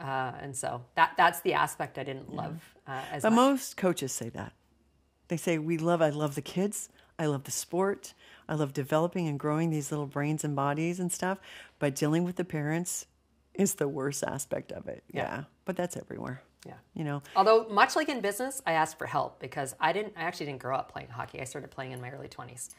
[0.00, 3.36] uh, and so that that's the aspect I didn't love uh, as But much.
[3.36, 4.52] most coaches say that.
[5.28, 6.88] They say, We love, I love the kids.
[7.18, 8.14] I love the sport.
[8.48, 11.38] I love developing and growing these little brains and bodies and stuff.
[11.78, 13.06] But dealing with the parents
[13.54, 15.02] is the worst aspect of it.
[15.12, 15.44] Yeah.
[15.64, 16.42] But that's everywhere.
[16.66, 16.74] Yeah.
[16.94, 20.14] You know, Although, much like in business, I asked for help because I didn't.
[20.16, 21.40] I actually didn't grow up playing hockey.
[21.40, 22.70] I started playing in my early twenties,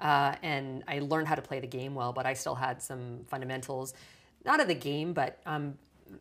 [0.00, 2.12] uh, and I learned how to play the game well.
[2.12, 3.94] But I still had some fundamentals,
[4.44, 5.74] not of the game, but um,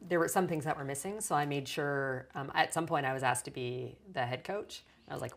[0.08, 1.22] there were some things that were missing.
[1.22, 2.28] So I made sure.
[2.34, 4.84] Um, at some point, I was asked to be the head coach.
[5.12, 5.34] I was like,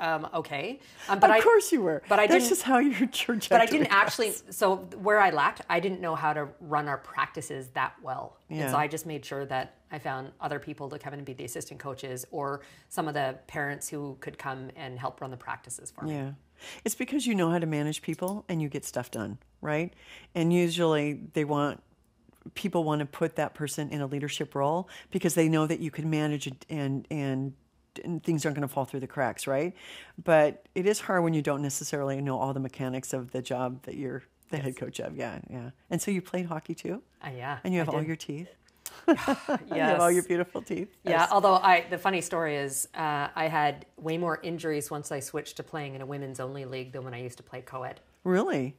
[0.00, 0.78] um, okay,
[1.08, 2.02] um, but of I, course you were.
[2.08, 3.90] but I That's didn't- just how your trajectory but I didn't was.
[3.90, 4.32] actually.
[4.50, 8.70] So where I lacked, I didn't know how to run our practices that well, and
[8.70, 11.32] so I just made sure that I found other people to come in and be
[11.32, 15.36] the assistant coaches, or some of the parents who could come and help run the
[15.36, 16.14] practices for me.
[16.14, 16.30] Yeah.
[16.84, 19.92] It's because you know how to manage people and you get stuff done, right?
[20.34, 21.82] And usually they want
[22.54, 25.90] people want to put that person in a leadership role because they know that you
[25.90, 27.54] can manage and and
[28.22, 29.74] things aren't going to fall through the cracks, right?
[30.22, 33.82] But it is hard when you don't necessarily know all the mechanics of the job
[33.82, 35.16] that you're the head coach of.
[35.16, 35.70] Yeah, yeah.
[35.90, 38.48] And so you played hockey too, Uh, yeah, and you have all your teeth.
[39.06, 39.40] yes.
[39.68, 40.88] You have all your beautiful teeth.
[41.04, 45.20] Yeah, although I the funny story is uh, I had way more injuries once I
[45.20, 48.00] switched to playing in a women's only league than when I used to play co-ed.
[48.24, 48.74] Really,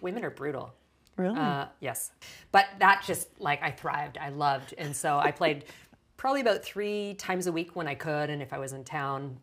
[0.00, 0.74] Women are brutal.
[1.16, 1.38] really.
[1.38, 2.10] Uh, yes,
[2.50, 4.18] but that just like I thrived.
[4.18, 5.64] I loved, and so I played
[6.22, 9.36] probably about three times a week when I could, and if I was in town.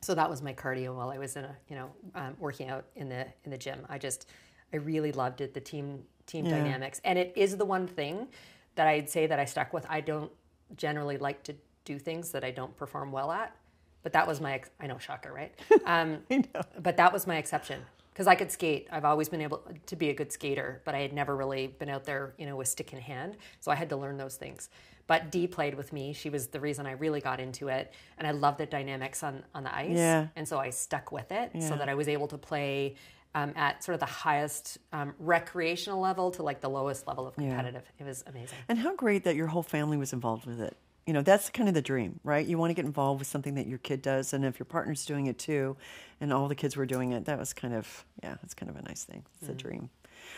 [0.00, 2.86] So that was my cardio while I was in a you know um, working out
[2.96, 3.80] in the in the gym.
[3.90, 4.26] I just
[4.72, 6.52] I really loved it, the team team Yeah.
[6.52, 8.28] dynamics, and it is the one thing
[8.76, 9.84] that I'd say that I stuck with.
[9.90, 10.32] I don't
[10.74, 13.54] generally like to do things that I don't perform well at,
[14.02, 15.52] but that was my ex- I know shocker, right?
[15.84, 16.62] Um, I know.
[16.80, 17.82] but that was my exception
[18.14, 18.88] because I could skate.
[18.90, 21.90] I've always been able to be a good skater, but I had never really been
[21.90, 23.36] out there, you know, with stick in hand.
[23.60, 24.70] So I had to learn those things.
[25.06, 26.12] But Dee played with me.
[26.12, 29.42] She was the reason I really got into it, and I loved the dynamics on
[29.54, 29.96] on the ice.
[29.96, 30.28] Yeah.
[30.36, 31.68] And so I stuck with it, Yeah.
[31.68, 32.96] so that I was able to play.
[33.34, 37.34] Um, at sort of the highest um, recreational level to like the lowest level of
[37.34, 37.82] competitive.
[37.98, 38.58] It was amazing.
[38.68, 40.76] And how great that your whole family was involved with it.
[41.06, 42.46] You know, that's kind of the dream, right?
[42.46, 45.06] You want to get involved with something that your kid does, and if your partner's
[45.06, 45.78] doing it too,
[46.20, 48.76] and all the kids were doing it, that was kind of yeah, that's kind of
[48.76, 49.24] a nice thing.
[49.40, 49.88] It's a dream.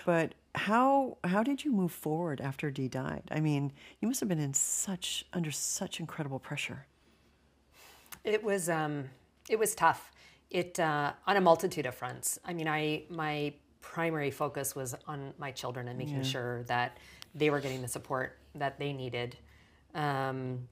[0.06, 3.24] But how how did you move forward after Dee died?
[3.30, 6.86] I mean, you must have been in such under such incredible pressure.
[8.22, 9.10] It was um,
[9.48, 10.10] it was tough.
[10.50, 12.38] It uh, on a multitude of fronts.
[12.44, 16.98] I mean, I my primary focus was on my children and making sure that
[17.34, 19.36] they were getting the support that they needed,
[19.94, 20.68] um,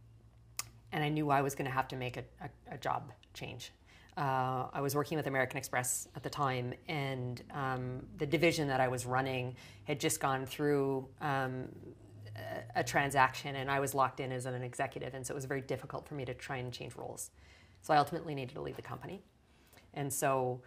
[0.92, 3.72] and I knew I was going to have to make a, a, a job change.
[4.16, 8.80] Uh, I was working with American Express at the time, and um, the division that
[8.80, 11.68] I was running had just gone through um,
[12.36, 15.46] a, a transaction, and I was locked in as an executive, and so it was
[15.46, 17.30] very difficult for me to try and change roles.
[17.80, 19.22] So I ultimately needed to leave the company,
[19.94, 20.60] and so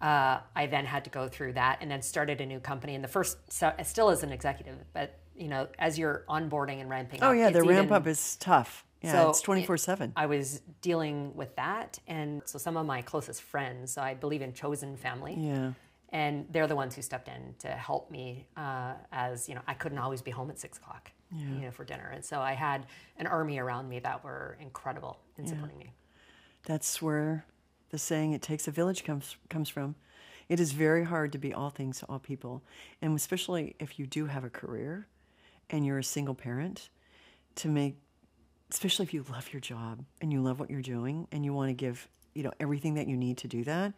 [0.00, 2.94] uh, I then had to go through that, and then started a new company.
[2.94, 6.88] And the first, so, still as an executive, but you know, as you're onboarding and
[6.88, 7.30] ramping up.
[7.30, 8.84] Oh up, yeah, the ramp even- up is tough.
[9.02, 10.12] Yeah, So it's twenty four seven.
[10.16, 14.52] I was dealing with that, and so some of my closest friends, I believe in
[14.52, 15.72] chosen family, Yeah,
[16.10, 18.46] and they're the ones who stepped in to help me.
[18.56, 21.84] Uh, as you know, I couldn't always be home at six o'clock, you know, for
[21.84, 22.86] dinner, and so I had
[23.16, 25.92] an army around me that were incredible in supporting me.
[26.64, 27.44] that's where
[27.90, 29.94] the saying "it takes a village" comes comes from.
[30.48, 32.62] It is very hard to be all things to all people,
[33.00, 35.06] and especially if you do have a career,
[35.70, 36.90] and you're a single parent,
[37.56, 37.96] to make,
[38.72, 41.68] especially if you love your job and you love what you're doing, and you want
[41.68, 43.92] to give you know everything that you need to do that,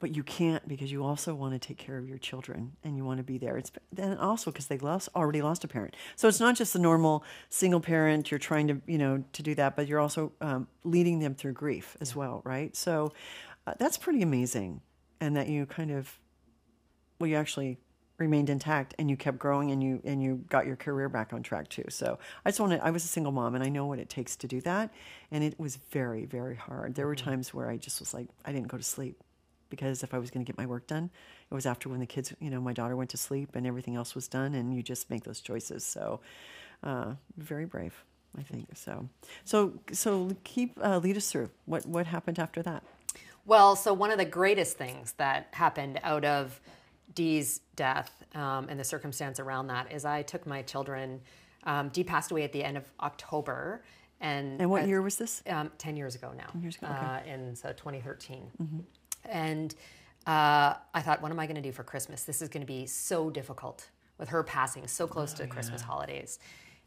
[0.00, 3.04] but you can't because you also want to take care of your children and you
[3.04, 3.56] want to be there.
[3.58, 5.94] It's then also because they lost already lost a parent.
[6.16, 8.30] So it's not just the normal single parent.
[8.30, 11.52] You're trying to you know to do that, but you're also um, leading them through
[11.52, 12.74] grief as well, right?
[12.74, 13.12] So
[13.66, 14.80] uh, that's pretty amazing,
[15.20, 16.18] and that you kind of
[17.18, 17.78] well, you actually
[18.18, 21.42] remained intact and you kept growing and you and you got your career back on
[21.42, 21.84] track too.
[21.88, 24.36] So I just wanted I was a single mom and I know what it takes
[24.36, 24.90] to do that
[25.30, 26.94] and it was very very hard.
[26.94, 29.20] There were times where I just was like I didn't go to sleep
[29.68, 31.10] because if I was going to get my work done,
[31.50, 33.96] it was after when the kids, you know, my daughter went to sleep and everything
[33.96, 35.84] else was done and you just make those choices.
[35.84, 36.20] So
[36.84, 38.04] uh, very brave.
[38.38, 39.08] I think so.
[39.44, 42.84] So so keep uh, lead us through what what happened after that.
[43.46, 46.60] Well, so one of the greatest things that happened out of
[47.14, 51.20] Dee's death um, and the circumstance around that is I took my children.
[51.64, 53.82] Um, Dee passed away at the end of October,
[54.20, 55.42] and And what at- year was this?
[55.48, 56.46] um, 10 years ago now.
[56.52, 56.96] 10 years ago, okay.
[56.96, 57.30] Mm-hmm.
[57.30, 58.50] Uh, in so 2013.
[59.26, 59.74] And
[60.26, 62.24] uh, I thought, what am I going to do for Christmas?
[62.24, 65.48] This is going to be so difficult with her passing so close Oh, to the
[65.48, 66.38] Christmas holidays.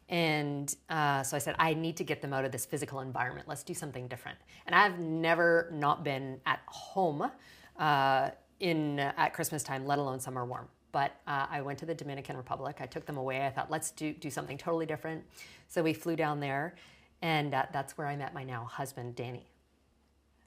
[0.08, 3.46] And uh, so I said, I need to get them out of this physical environment.
[3.46, 4.38] Let's do something different.
[4.66, 7.30] And I've never not been at home
[7.78, 10.68] uh, in at Christmas time, let alone somewhere warm.
[10.92, 12.78] But uh, I went to the Dominican Republic.
[12.80, 13.46] I took them away.
[13.46, 15.22] I thought, let's do, do something totally different.
[15.68, 16.74] So we flew down there,
[17.20, 19.46] and uh, that's where I met my now husband, Danny.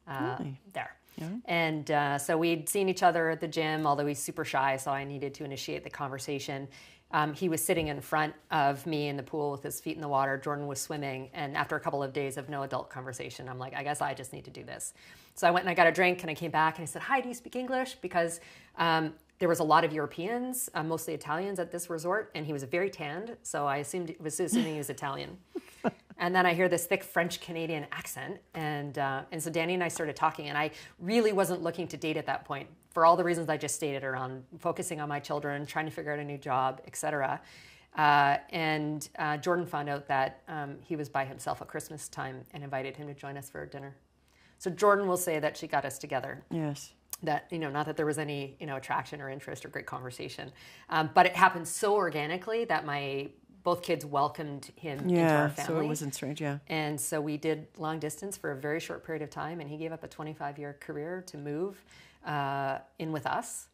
[0.08, 0.60] Uh, Really?
[0.74, 0.96] There.
[1.46, 4.92] And uh, so we'd seen each other at the gym, although he's super shy, so
[4.92, 6.68] I needed to initiate the conversation.
[7.14, 10.02] Um, he was sitting in front of me in the pool with his feet in
[10.02, 10.38] the water.
[10.38, 11.30] Jordan was swimming.
[11.34, 14.14] And after a couple of days of no adult conversation, I'm like, I guess I
[14.14, 14.94] just need to do this.
[15.36, 17.02] So I went and I got a drink and I came back and I said,
[17.04, 17.96] Hi, do you speak English?
[17.96, 18.40] Because
[18.78, 22.54] um, there was a lot of Europeans, uh, mostly Italians at this resort, and he
[22.54, 23.36] was very tanned.
[23.44, 25.38] So I assumed was assuming he was Italian.
[26.22, 29.84] And then I hear this thick French Canadian accent, and uh, and so Danny and
[29.84, 30.70] I started talking, and I
[31.00, 34.04] really wasn't looking to date at that point for all the reasons I just stated
[34.04, 37.42] around focusing on my children, trying to figure out a new job, etc.
[37.98, 42.42] Uh, and uh, Jordan found out that um, he was by himself at Christmas time
[42.54, 43.96] and invited him to join us for dinner.
[44.60, 46.92] So Jordan will say that she got us together Yes.
[47.24, 49.86] that you know not that there was any you know attraction or interest or great
[49.88, 50.52] conversation
[50.90, 53.30] um, but it happened so organically that my
[53.64, 55.54] both kids welcomed him into our family.
[55.58, 55.66] Yeah.
[55.68, 56.42] So it wasn't strange.
[56.42, 56.60] Yeah.
[56.68, 59.78] and so we did long distance for a very short period of time and he
[59.78, 61.84] gave up a 25 year career to move
[62.26, 63.68] uh, in with us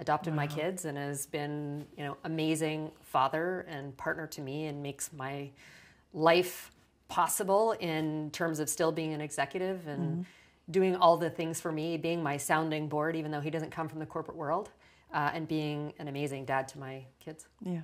[0.00, 4.82] adopted my kids and has been you know amazing father and partner to me and
[4.82, 5.48] makes my
[6.12, 6.72] life
[7.08, 10.26] possible in terms of still being an executive and
[10.70, 13.88] doing all the things for me being my sounding board even though he doesn't come
[13.88, 14.70] from the corporate world
[15.12, 17.82] uh, and being an amazing dad to my kids Yeah.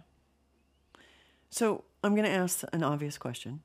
[1.52, 3.60] So I'm going to ask an obvious question.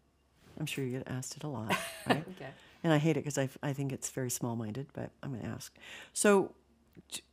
[0.60, 1.70] I'm sure you get asked it a lot,
[2.08, 2.24] right?
[2.36, 2.50] okay
[2.86, 5.42] and I hate it because I, I think it's very small minded, but I'm going
[5.42, 5.76] to ask.
[6.14, 6.52] So,
[7.12, 7.24] t-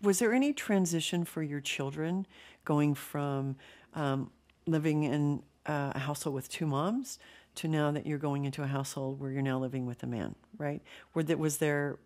[0.00, 2.24] was there any transition for your children
[2.64, 3.56] going from
[3.94, 4.30] um,
[4.64, 7.18] living in uh, a household with two moms
[7.56, 10.36] to now that you're going into a household where you're now living with a man,
[10.56, 10.80] right?
[11.14, 11.98] Were that was there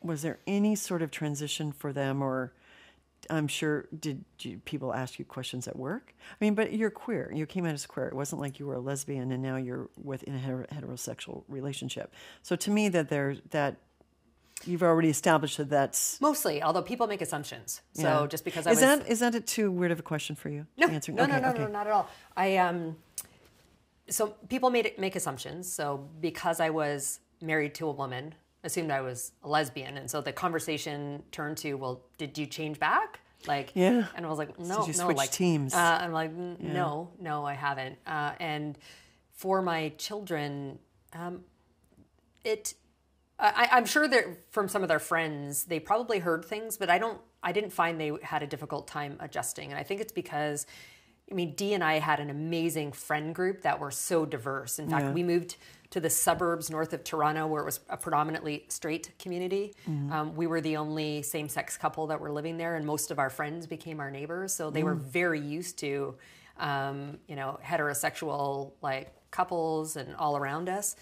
[0.00, 2.52] was there any sort of transition for them or
[3.30, 6.14] I'm sure did you, people ask you questions at work?
[6.30, 7.30] I mean, but you're queer.
[7.34, 8.06] You came out as queer.
[8.06, 12.12] It wasn't like you were a lesbian and now you're within a heterosexual relationship.
[12.42, 13.76] So to me, that there that
[14.64, 18.26] you've already established that that's mostly although people make assumptions so yeah.
[18.26, 20.66] just because i is was that is that too weird of a question for you?
[20.78, 21.16] No, answering?
[21.16, 21.58] no, okay, no, no, okay.
[21.58, 22.08] no, not at all.
[22.34, 22.96] I um,
[24.08, 25.70] so people made it, make assumptions.
[25.70, 28.34] So because I was married to a woman,
[28.66, 32.78] assumed I was a lesbian, and so the conversation turned to, well, did you change
[32.78, 33.20] back?
[33.46, 34.06] Like, Yeah.
[34.14, 35.72] and I was like, no, no, like teams?
[35.72, 37.98] Uh, I'm like, "N- no, no, I haven't.
[38.06, 38.76] Uh, and
[39.32, 40.78] for my children,
[41.12, 41.44] um,
[42.44, 42.74] it
[43.38, 46.98] I, I'm sure that from some of their friends, they probably heard things, but I
[46.98, 47.20] don't.
[47.42, 50.66] I didn't find they had a difficult time adjusting, and I think it's because,
[51.30, 54.78] I mean, Dee and I had an amazing friend group that were so diverse.
[54.78, 55.12] In fact, Yeah.
[55.12, 55.56] we moved
[55.90, 59.74] to the suburbs north of Toronto, where it was a predominantly straight community.
[59.88, 60.12] Mm-hmm.
[60.12, 63.30] Um, we were the only same-sex couple that were living there, and most of our
[63.30, 64.52] friends became our neighbors.
[64.54, 65.00] So they were Mm.
[65.00, 66.16] very used to,
[66.58, 70.96] um, you know, heterosexual like couples and all around us,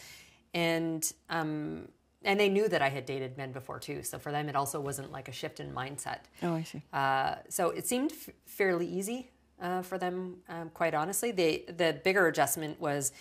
[0.53, 1.13] and.
[1.29, 1.89] Um,
[2.27, 4.03] and they knew that I had dated men before too.
[4.03, 6.21] So for them, it also wasn't like a shift in mindset.
[6.43, 6.81] Oh, I see.
[6.91, 9.29] Uh, so it seemed f- fairly easy
[9.61, 11.31] uh, for them, um, quite honestly.
[11.33, 13.13] The the bigger adjustment was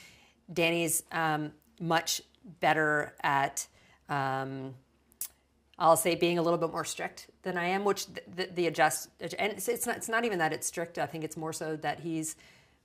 [0.52, 2.22] Danny's um, much
[2.60, 3.68] better at.
[4.10, 4.76] Um,
[5.80, 9.10] I'll say being a little bit more strict than I am, which the, the, adjust
[9.20, 11.00] and it's, it's not it's not even that it's strict.
[11.00, 12.36] I think it's more so that he's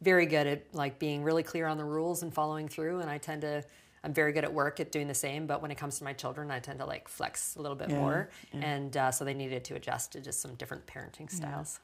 [0.01, 3.01] very good at like being really clear on the rules and following through.
[3.01, 3.63] And I tend to
[4.03, 6.13] I'm very good at work at doing the same, but when it comes to my
[6.13, 8.31] children, I tend to like flex a little bit Yeah, more.
[8.53, 11.81] And uh, so they needed to adjust to just some different parenting styles.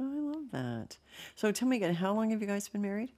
[0.00, 0.98] Oh, I love that.
[1.36, 3.12] So tell me again, how long have you guys been married?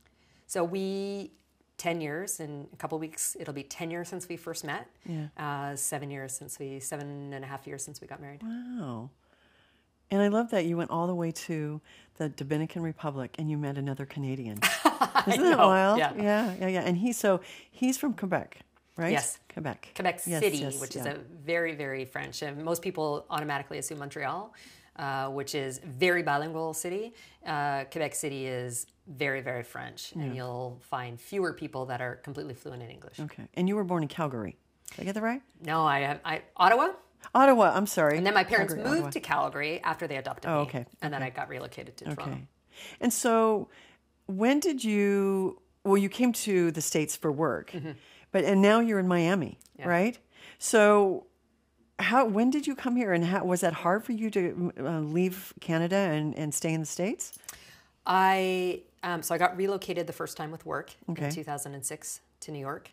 [0.47, 1.33] So we.
[1.79, 5.27] 10 years in a couple weeks it'll be 10 years since we first met Yeah.
[5.37, 9.11] uh, seven years since we seven and a half years since we got married Wow.
[10.11, 11.83] And I love that you went all the way to
[12.17, 14.59] the Dominican Republic and you met another Canadian.
[15.27, 15.99] Isn't that wild?
[15.99, 16.13] yeah.
[16.17, 16.81] yeah, yeah, yeah.
[16.81, 18.61] And he's so he's from Quebec,
[18.97, 19.13] right?
[19.13, 19.39] Yes.
[19.53, 19.91] Quebec.
[19.95, 21.03] Quebec Yes, City, yes, which yeah.
[21.03, 22.41] is a very, very French.
[22.41, 24.55] And most people automatically assume Montreal,
[24.99, 27.15] uh, which is very bilingual city.
[27.47, 32.55] Uh, Quebec City is very, very French, and you'll find fewer people that are completely
[32.55, 33.21] fluent in English.
[33.21, 33.45] Okay.
[33.55, 34.57] And you were born in Calgary.
[34.93, 35.43] Did I get that right?
[35.65, 36.89] No, I I, Ottawa,
[37.35, 37.73] Ottawa.
[37.75, 38.17] I'm sorry.
[38.19, 39.11] and then my parents Calgary, moved Ottawa.
[39.11, 40.67] to Calgary after they adopted Oh, me.
[40.69, 42.23] okay, And then I got relocated to Toronto.
[42.23, 42.47] Okay.
[43.01, 43.69] And so,
[44.27, 45.61] when did you?
[45.85, 47.93] Well, you came to the states for work, Mm-hmm.
[48.33, 50.19] but and now you're in Miami, right?
[50.59, 51.27] So,
[51.99, 52.27] how?
[52.27, 55.53] When did you come here, and how was that hard for you to uh, leave
[55.61, 57.39] Canada and and stay in the states?
[58.07, 61.27] I um, so I got relocated the first time with work Okay.
[61.27, 62.91] in 2006 to New York,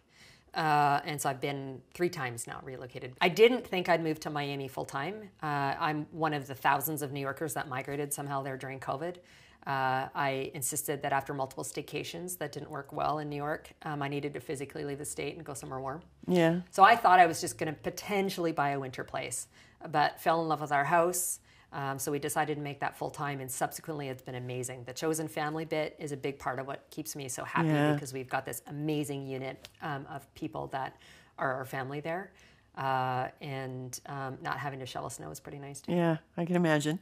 [0.56, 3.14] uh, and so I've been three times now relocated.
[3.22, 5.30] I didn't think I'd move to Miami full time.
[5.42, 9.18] Uh, I'm one of the thousands of New Yorkers that migrated somehow there during COVID.
[9.66, 14.02] Uh, I insisted that after multiple staycations that didn't work well in New York, um,
[14.02, 16.02] I needed to physically leave the state and go somewhere warm.
[16.28, 16.62] Yeah.
[16.72, 19.48] So I thought I was just going to potentially buy a winter place,
[19.90, 21.40] but fell in love with our house.
[21.72, 24.84] Um, so we decided to make that full time, and subsequently it's been amazing.
[24.84, 27.94] The chosen family bit is a big part of what keeps me so happy Yeah.
[27.94, 30.98] because we've got this amazing unit um, of people that
[31.40, 32.32] are our family there,
[32.78, 35.94] uh, and um, not having to shovel snow is pretty nice too.
[35.94, 37.00] Yeah, I can imagine.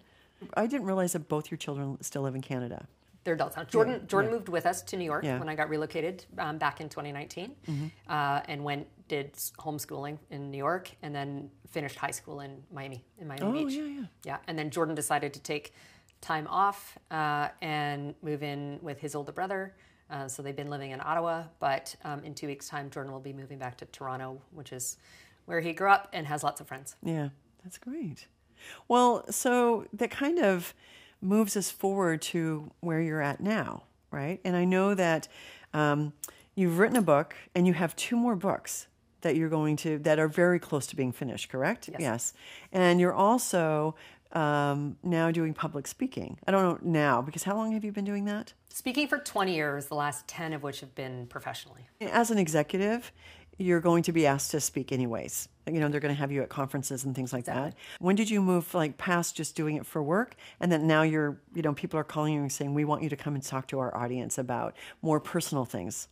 [0.56, 2.88] I didn't realize that both your children still live in Canada.
[3.24, 3.64] They're adults now.
[3.66, 5.38] Jordan Jordan moved with us to New York Yeah.
[5.38, 7.56] when I got relocated um, back in 2019,
[8.08, 13.04] uh, and went did homeschooling in New York, and then finished high school in Miami
[13.20, 13.74] in Miami Oh, Beach.
[13.78, 14.06] yeah, yeah.
[14.26, 15.74] Yeah, and then Jordan decided to take
[16.22, 19.76] time off uh, and move in with his older brother.
[20.10, 23.20] Uh, so they've been living in Ottawa, but um, in two weeks' time, Jordan will
[23.22, 24.98] be moving back to Toronto, which is
[25.46, 26.96] where he grew up and has lots of friends.
[27.04, 27.30] Yeah,
[27.64, 28.28] that's great.
[28.88, 30.74] Well, so that kind of
[31.22, 34.40] moves us forward to where you're at now, right?
[34.44, 35.28] And I know that
[35.74, 36.14] um,
[36.56, 38.88] you've written a book and you have two more books
[39.22, 41.90] that you're going to that are very close to being finished, correct?
[42.00, 42.34] Yes.
[42.72, 43.96] And you're also
[44.34, 46.40] um, now doing public speaking.
[46.48, 48.54] I don't know now because how long have you been doing that?
[48.70, 51.88] Speaking for 20 years, the last 10 of which have been professionally.
[52.00, 53.12] As an executive,
[53.58, 55.50] you're going to be asked to speak anyways.
[55.68, 57.76] You know, they're going to have you at conferences and things like that.
[58.00, 61.40] When did you move like past just doing it for work and then now you're,
[61.54, 63.68] you know, people are calling you and saying, "We want you to come and talk
[63.68, 66.08] to our audience about more personal things."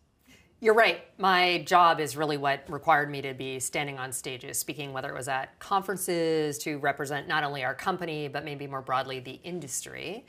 [0.62, 1.02] You're right.
[1.18, 5.16] My job is really what required me to be standing on stages, speaking, whether it
[5.16, 10.26] was at conferences to represent not only our company, but maybe more broadly the industry.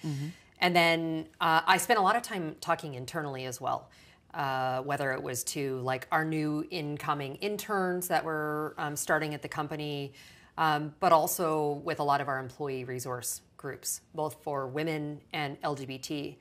[0.61, 3.91] And then uh, I spent a lot of time talking internally as well.
[4.35, 9.43] Uh, whether it was to like our new incoming interns that were um, starting at
[9.43, 10.13] the company,
[10.57, 15.61] um, but also with a lot of our employee resource groups, both for women and
[15.63, 16.37] LGBT.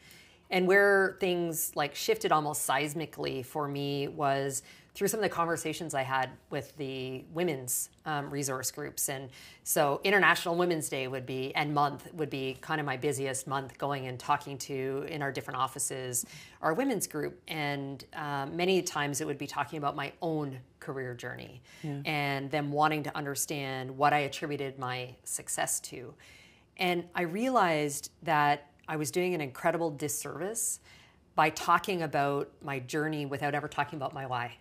[0.52, 4.62] And where things like shifted almost seismically for me was
[5.00, 9.08] through some of the conversations I had with the women's um, resource groups.
[9.08, 9.30] And
[9.64, 13.78] so International Women's Day would be, and month would be kind of my busiest month
[13.78, 16.26] going and talking to in our different offices,
[16.62, 17.41] our women's group.
[17.47, 21.62] And um, many times it would be talking about my own career journey
[22.06, 26.14] and them wanting to understand what I attributed my success to.
[26.76, 30.82] And I realized that I was doing an incredible disservice
[31.36, 34.58] by talking about my journey without ever talking about my why.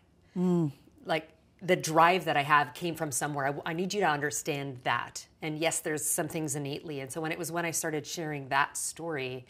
[1.04, 1.30] Like
[1.60, 3.48] the drive that I have came from somewhere.
[3.48, 5.26] I, I need you to understand that.
[5.42, 7.00] And yes, there's some things innately.
[7.00, 9.44] And so when it was when I started sharing that story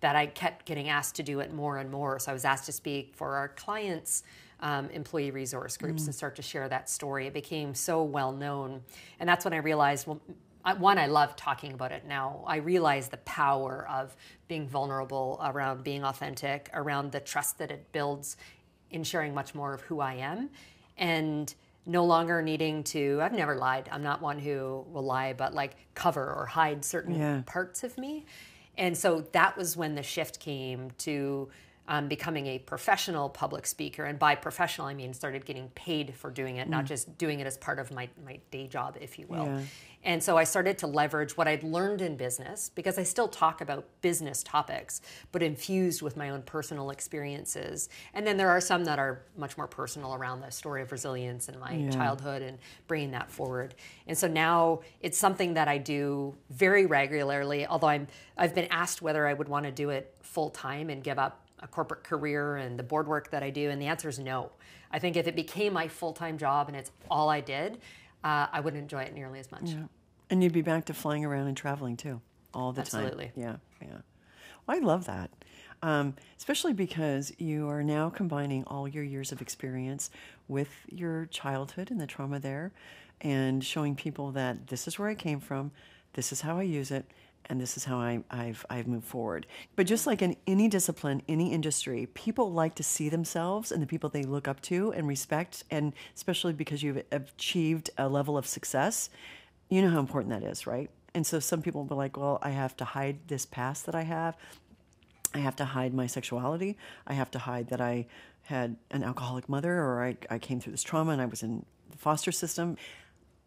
[0.00, 2.18] that I kept getting asked to do it more and more.
[2.18, 4.24] So I was asked to speak for our clients.
[4.60, 7.26] Um, employee resource groups and start to share that story.
[7.26, 8.84] It became so well known.
[9.18, 10.20] And that's when I realized well,
[10.64, 12.44] I, one, I love talking about it now.
[12.46, 14.16] I realize the power of
[14.46, 18.36] being vulnerable around being authentic, around the trust that it builds
[18.92, 20.50] in sharing much more of who I am,
[20.96, 21.52] and
[21.84, 23.18] no longer needing to.
[23.20, 23.88] I've never lied.
[23.90, 27.42] I'm not one who will lie, but like cover or hide certain Yeah.
[27.46, 28.24] parts of me.
[28.78, 31.48] And so that was when the shift came to
[31.88, 34.04] um, becoming a professional public speaker.
[34.04, 37.46] And by professional, I mean started getting paid for doing it, not just doing it
[37.46, 39.46] as part of my, my day job, if you will.
[39.46, 39.60] Yeah.
[40.04, 43.60] And so I started to leverage what I'd learned in business because I still talk
[43.60, 47.88] about business topics, but infused with my own personal experiences.
[48.12, 51.48] And then there are some that are much more personal around the story of resilience
[51.48, 52.58] and my childhood and
[52.88, 53.76] bringing that forward.
[54.08, 59.02] And so now it's something that I do very regularly, although I'm, I've been asked
[59.02, 62.56] whether I would want to do it full time and give up a corporate career
[62.56, 63.70] and the board work that I do.
[63.70, 64.50] And the answer is no.
[64.90, 67.78] I think if it became my full time job and it's all I did,
[68.24, 69.70] uh, I wouldn't enjoy it nearly as much.
[69.70, 69.84] Yeah.
[70.30, 72.20] And you'd be back to flying around and traveling too,
[72.54, 73.26] all the Absolutely.
[73.26, 73.32] time.
[73.36, 73.42] Absolutely.
[73.42, 74.00] Yeah, yeah.
[74.66, 75.30] Well, I love that,
[75.82, 80.10] um, especially because you are now combining all your years of experience
[80.48, 82.72] with your childhood and the trauma there,
[83.20, 85.72] and showing people that this is where I came from,
[86.12, 87.04] this is how I use it,
[87.46, 89.46] and this is how I, have I've moved forward.
[89.76, 93.86] But just like in any discipline, any industry, people like to see themselves and the
[93.86, 98.46] people they look up to and respect, and especially because you've achieved a level of
[98.46, 99.10] success,
[99.68, 100.90] you know how important that is, right?
[101.14, 103.94] And so some people will be like, well, I have to hide this past that
[103.94, 104.36] I have.
[105.34, 106.76] I have to hide my sexuality.
[107.06, 108.06] I have to hide that I
[108.44, 111.64] had an alcoholic mother or I, I came through this trauma and I was in
[111.90, 112.76] the foster system.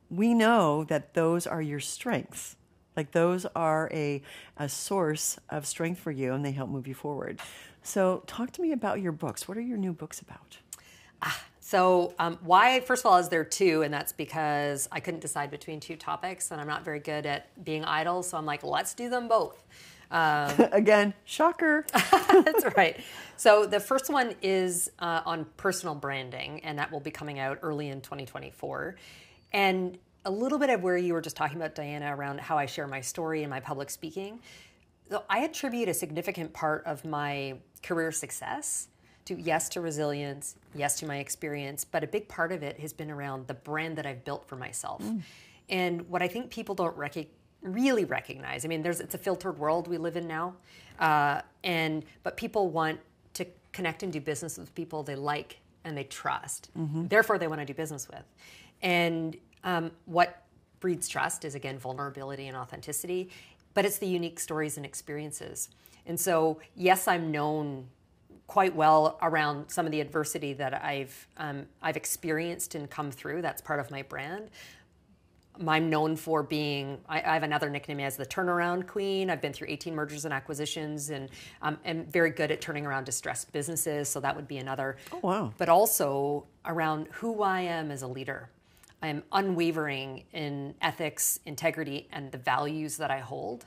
[0.10, 2.56] We know that those are your strengths.
[2.96, 4.22] Like those are a,
[4.58, 7.39] a source of strength for you and they help move you forward.
[7.84, 9.48] So, talk to me about your books.
[9.48, 10.58] What are your new books about?
[11.22, 13.84] Ah, so, um, why, first of all, is there two?
[13.84, 17.64] And that's because I couldn't decide between two topics and I'm not very good at
[17.64, 18.24] being idle.
[18.24, 19.64] So, I'm like, let's do them both.
[20.10, 21.86] Um, Again, shocker.
[21.93, 23.00] that's right.
[23.38, 27.60] So, the first one is uh, on personal branding, and that will be coming out
[27.62, 28.96] early in 2024.
[29.54, 32.66] And a little bit of where you were just talking about, Diana, around how I
[32.66, 34.40] share my story and my public speaking.
[35.30, 38.88] I attribute a significant part of my career success
[39.26, 42.94] to yes to resilience, yes to my experience, but a big part of it has
[42.94, 45.04] been around the brand that I've built for myself.
[45.04, 45.22] Mm.
[45.70, 47.28] And what I think people don't rec-
[47.62, 50.56] really recognize, I mean, there's it's a filtered world we live in now,
[51.00, 53.00] uh, and but people want
[53.34, 56.70] to connect and do business with people they like and they trust.
[56.78, 57.08] Mm-hmm.
[57.08, 58.24] Therefore, they want to do business with.
[58.82, 60.43] And um, what
[60.80, 63.30] breeds trust is again vulnerability and authenticity,
[63.74, 65.70] but it's the unique stories and experiences.
[66.05, 67.88] And so, yes, I'm known
[68.47, 73.41] quite well around some of the adversity that I've um, I've experienced and come through.
[73.41, 74.49] That's part of my brand.
[75.68, 76.99] I'm known for being.
[77.07, 79.30] I, I have another nickname as the turnaround queen.
[79.30, 81.30] I've been through 18 mergers and acquisitions, and
[81.61, 84.09] um, am very good at turning around distressed businesses.
[84.09, 84.97] So that would be another.
[85.11, 85.53] Oh wow!
[85.57, 88.49] But also around who I am as a leader.
[89.02, 93.66] I am unwavering in ethics, integrity, and the values that I hold,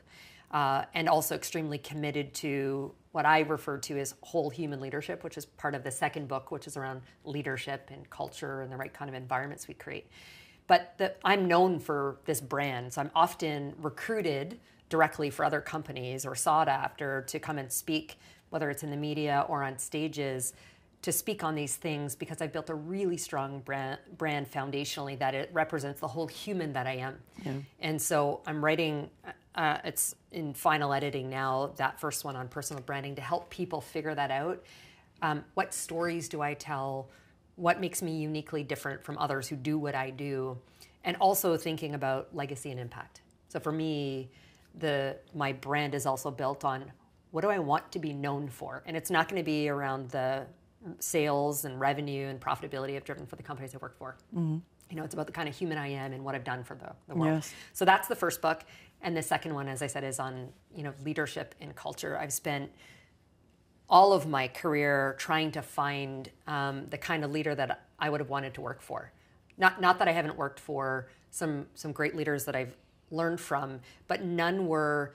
[0.51, 5.37] uh, and also extremely committed to what I refer to as whole human leadership, which
[5.37, 8.93] is part of the second book, which is around leadership and culture and the right
[8.93, 10.09] kind of environments we create.
[10.67, 16.25] But the, I'm known for this brand, so I'm often recruited directly for other companies
[16.25, 18.19] or sought after to come and speak,
[18.51, 20.53] whether it's in the media or on stages
[21.03, 25.35] to speak on these things because I've built a really strong brand, brand foundationally that
[25.35, 27.19] it represents the whole human that I am.
[27.45, 27.53] Yeah.
[27.81, 29.09] And so I'm writing,
[29.55, 33.81] uh, it's in final editing now, that first one on personal branding to help people
[33.81, 34.63] figure that out.
[35.23, 37.09] Um, what stories do I tell?
[37.55, 40.59] What makes me uniquely different from others who do what I do?
[41.05, 43.21] And also thinking about legacy and impact.
[43.49, 44.31] So for me,
[44.79, 46.93] the my brand is also built on
[47.31, 48.83] what do I want to be known for?
[48.87, 50.47] And it's not going to be around the
[51.01, 54.17] sales and revenue and profitability I've driven for the companies I work for.
[54.35, 54.59] Mm-hmm.
[54.91, 56.75] You know, it's about the kind of human I am and what I've done for
[56.75, 57.35] the, the world.
[57.35, 57.53] Yes.
[57.75, 58.65] So that's the first book.
[59.03, 62.19] And the second one, as I said, is on, you know, leadership and culture.
[62.19, 62.71] I've spent
[63.89, 68.21] all of my career trying to find um, the kind of leader that I would
[68.21, 69.13] have wanted to work for.
[69.57, 72.77] Not, not that I haven't worked for some, some great leaders that I've
[73.11, 75.15] learned from, but none were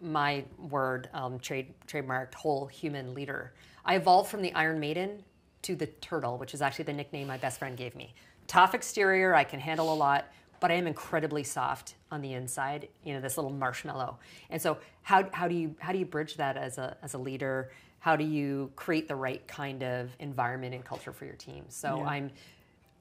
[0.00, 3.52] my word, um, trade, trademarked whole human leader.
[3.88, 5.24] I evolved from the Iron Maiden
[5.62, 8.14] to the Turtle, which is actually the nickname my best friend gave me.
[8.46, 10.26] Tough exterior, I can handle a lot,
[10.60, 12.88] but I am incredibly soft on the inside.
[13.02, 14.18] You know, this little marshmallow.
[14.50, 17.18] And so, how, how do you how do you bridge that as a as a
[17.18, 17.70] leader?
[17.98, 21.64] How do you create the right kind of environment and culture for your team?
[21.68, 22.04] So yeah.
[22.04, 22.30] I'm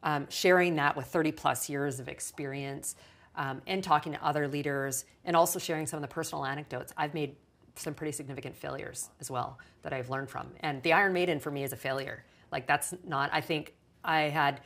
[0.04, 2.96] um, sharing that with 30 plus years of experience.
[3.36, 6.92] Um, and talking to other leaders and also sharing some of the personal anecdotes.
[6.98, 7.36] I've made
[7.78, 10.47] some pretty significant failures as well that I've learned from.
[10.61, 12.23] And the Iron Maiden for me is a failure.
[12.51, 13.30] Like that's not.
[13.34, 13.73] I think
[14.03, 14.61] I had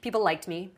[0.00, 0.70] people liked me,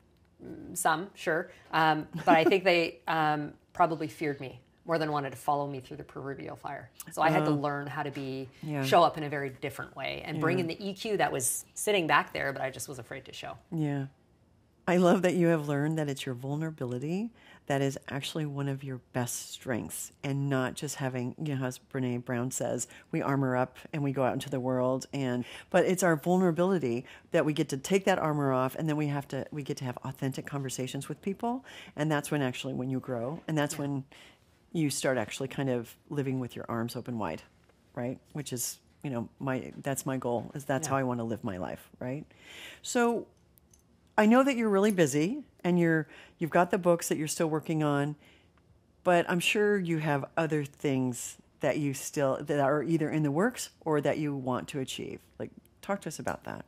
[0.45, 5.31] mm, some sure, um, but I think they um, probably feared me more than wanted
[5.31, 6.91] to follow me through the proverbial fire.
[7.13, 7.61] So I had to uh-huh.
[7.61, 8.83] learn how to be yeah.
[8.83, 10.41] show up in a very different way and yeah.
[10.41, 13.33] bring in the EQ that was sitting back there, but I just was afraid to
[13.33, 13.59] show.
[13.71, 14.07] Yeah.
[14.87, 17.29] I love that you have learned that it's your vulnerability
[17.69, 21.79] that is actually one of your best strengths and not just having, you know, as
[21.93, 25.85] Brene Brown says, we armor up and we go out into the world and but
[25.85, 29.29] it's our vulnerability that we get to take that armor off and then we have
[29.29, 31.65] to we get to have authentic conversations with people
[31.95, 33.81] and that's when actually when you grow and that's yeah.
[33.81, 34.05] when
[34.73, 37.43] you start actually kind of living with your arms open wide,
[37.95, 38.19] right?
[38.33, 40.93] Which is, you know, my that's my goal is that's yeah.
[40.93, 42.25] how I want to live my life, right?
[42.83, 43.27] So
[44.19, 46.09] I know that you're really busy and you're
[46.39, 48.17] you've got the books that you're still working on,
[49.05, 53.31] but I'm sure you have other things that you still that are either in the
[53.31, 55.21] works or that you want to achieve.
[55.39, 55.51] Like
[55.83, 56.65] talk to us about that.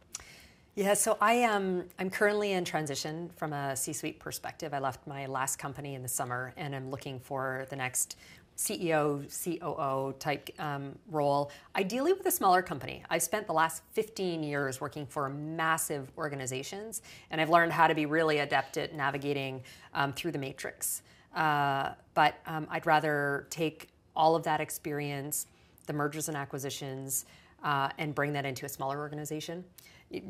[0.76, 4.72] Yeah, so I am I'm currently in transition from a C-suite perspective.
[4.72, 8.16] I left my last company in the summer and I'm looking for the next
[8.60, 13.02] CEO, COO type um, role, ideally with a smaller company.
[13.08, 17.00] I've spent the last 15 years working for massive organizations,
[17.30, 19.62] and I've learned how to be really adept at navigating
[19.94, 21.00] um, through the matrix.
[21.34, 25.46] Uh, but um, I'd rather take all of that experience,
[25.86, 27.24] the mergers and acquisitions,
[27.62, 29.64] uh, and bring that into a smaller organization.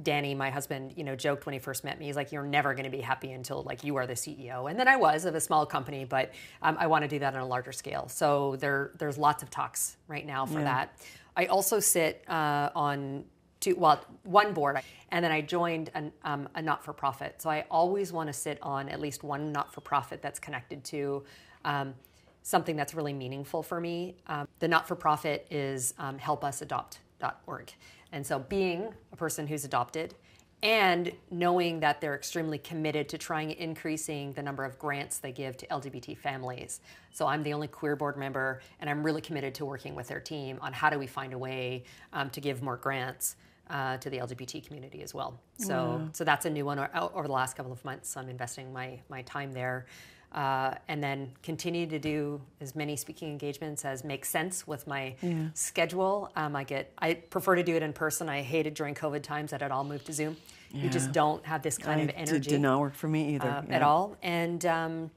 [0.02, 2.06] Danny, my husband, you know, joked when he first met me.
[2.06, 4.78] He's like, "You're never going to be happy until like you are the CEO." And
[4.78, 7.40] then I was of a small company, but um, I want to do that on
[7.40, 8.08] a larger scale.
[8.08, 10.64] So there, there's lots of talks right now for yeah.
[10.64, 10.98] that.
[11.36, 13.24] I also sit uh, on
[13.60, 17.40] two, well, one board, and then I joined an, um, a not-for-profit.
[17.40, 21.24] So I always want to sit on at least one not-for-profit that's connected to.
[21.64, 21.94] Um,
[22.42, 24.16] something that's really meaningful for me.
[24.26, 27.72] Um, the not for profit is um, helpusadopt.org.
[28.12, 30.14] And so, being a person who's adopted
[30.62, 35.56] and knowing that they're extremely committed to trying increasing the number of grants they give
[35.56, 36.80] to LGBT families.
[37.12, 40.20] So I'm the only queer board member, and I'm really committed to working with their
[40.20, 43.36] team on how do we find a way um, to give more grants
[43.70, 45.40] uh, to the LGBT community as well.
[45.56, 48.10] So, so that's a new one over the last couple of months.
[48.10, 49.86] So I'm investing my my time there
[50.32, 55.14] uh, and then continue to do as many speaking engagements as makes sense with my
[55.22, 55.48] yeah.
[55.54, 56.30] schedule.
[56.36, 58.28] Um, I get I prefer to do it in person.
[58.28, 60.36] I hated during COVID times that it all moved to Zoom.
[60.72, 60.84] Yeah.
[60.84, 62.36] You just don't have this kind I, of energy.
[62.36, 63.76] It did not work for me either uh, yeah.
[63.76, 64.16] at all.
[64.22, 65.10] And um,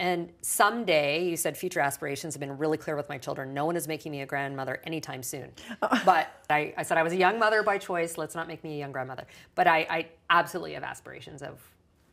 [0.00, 3.52] and someday, you said future aspirations have been really clear with my children.
[3.52, 5.50] No one is making me a grandmother anytime soon.
[5.80, 8.16] but I, I, said I was a young mother by choice.
[8.16, 9.26] Let's not make me a young grandmother.
[9.56, 11.58] But I, I absolutely have aspirations of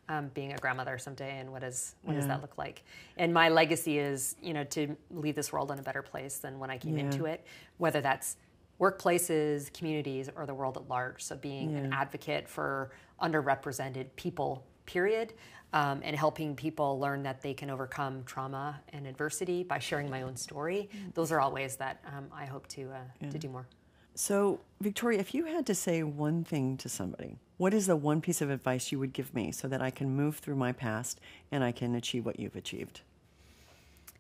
[0.10, 2.20] um, being a grandmother someday and what is what yeah.
[2.20, 2.84] does that look like
[3.18, 6.60] and my legacy is you know to leave this world in a better place than
[6.60, 7.06] when i came yeah.
[7.06, 7.45] into it
[7.78, 8.38] whether that's
[8.80, 11.80] workplaces communities or the world at large so being yeah.
[11.80, 12.91] an advocate for
[13.22, 15.34] underrepresented people period
[15.74, 20.22] um, and helping people learn that they can overcome trauma and adversity by sharing my
[20.22, 21.14] own story mm.
[21.14, 23.68] those are all ways that um, i hope to uh, to do more
[24.16, 28.20] so victoria if you had to say one thing to somebody what is the one
[28.20, 31.22] piece of advice you would give me so that I can move through my past
[31.51, 33.01] and I can achieve what you've achieved?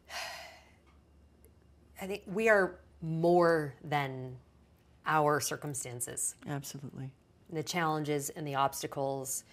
[2.01, 4.37] I think we are more than
[5.05, 6.35] our circumstances.
[6.47, 7.11] Absolutely.
[7.51, 9.43] The challenges and the obstacles.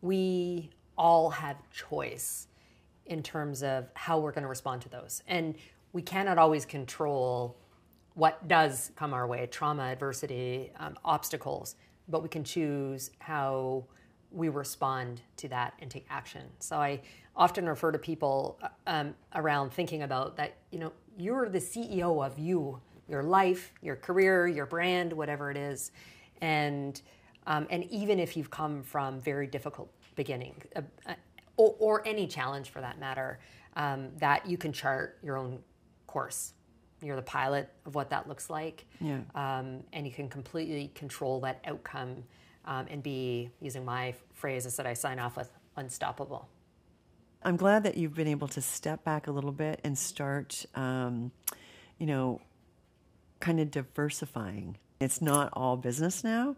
[0.00, 2.46] We all have choice
[3.06, 5.22] in terms of how we're going to respond to those.
[5.26, 5.56] And
[5.92, 7.56] we cannot always control
[8.14, 11.76] what does come our way trauma, adversity, um, obstacles
[12.08, 13.84] but we can choose how
[14.30, 16.42] we respond to that and take action.
[16.58, 17.00] So I
[17.36, 22.38] often refer to people um, around thinking about that, you know, you're the CEO of
[22.38, 25.92] you, your life, your career, your brand, whatever it is.
[26.40, 27.00] And,
[27.46, 31.14] um, and even if you've come from very difficult beginning, uh, uh,
[31.56, 33.38] or, or, any challenge for that matter,
[33.76, 35.58] um, that you can chart your own
[36.06, 36.54] course
[37.02, 38.86] you're the pilot of what that looks like.
[39.00, 39.20] Yeah.
[39.34, 42.24] Um, and you can completely control that outcome
[42.64, 46.48] um, and be, using my phrase that I sign off with, unstoppable.
[47.42, 51.32] I'm glad that you've been able to step back a little bit and start, um,
[51.98, 52.40] you know,
[53.40, 54.78] kind of diversifying.
[55.00, 56.54] It's not all business now.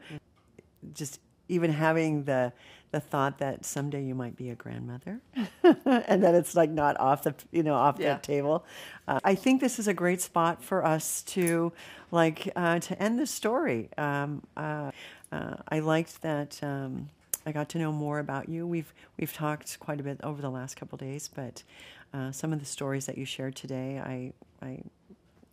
[0.93, 2.53] Just even having the
[2.95, 5.21] the thought that someday you might be a grandmother
[5.65, 8.15] and that it's like not off the you know off yeah.
[8.15, 8.65] the table
[9.09, 11.73] uh, i think this is a great spot for us to
[12.13, 14.93] like uh, to end the story um, uh,
[15.33, 17.09] uh, i liked that um,
[17.45, 20.51] i got to know more about you we've we've talked quite a bit over the
[20.51, 21.65] last couple days but
[22.13, 24.33] uh, some of the stories that you shared today i
[24.65, 24.79] i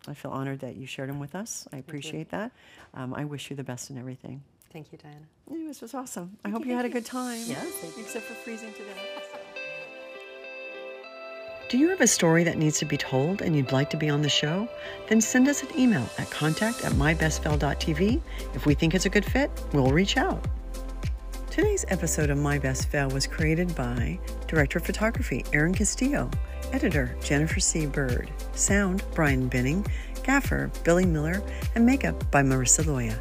[0.08, 1.68] I feel honored that you shared them with us.
[1.72, 2.52] I appreciate that.
[2.96, 4.42] Um, I wish you the best in everything.
[4.72, 5.28] Thank you, Diana.
[5.50, 6.38] Yeah, this was awesome.
[6.46, 7.42] I hope you, you had a good time.
[7.46, 8.96] Yes, except for freezing today.
[11.70, 14.10] Do you have a story that needs to be told and you'd like to be
[14.10, 14.68] on the show?
[15.08, 18.22] Then send us an email at contact at mybestfail.tv.
[18.54, 20.46] If we think it's a good fit, we'll reach out.
[21.50, 26.30] Today's episode of My Best Fail was created by Director of Photography Aaron Castillo,
[26.72, 27.86] Editor Jennifer C.
[27.86, 29.86] Bird, Sound Brian Binning,
[30.24, 31.42] Gaffer Billy Miller,
[31.76, 33.18] and Makeup by Marissa Loya.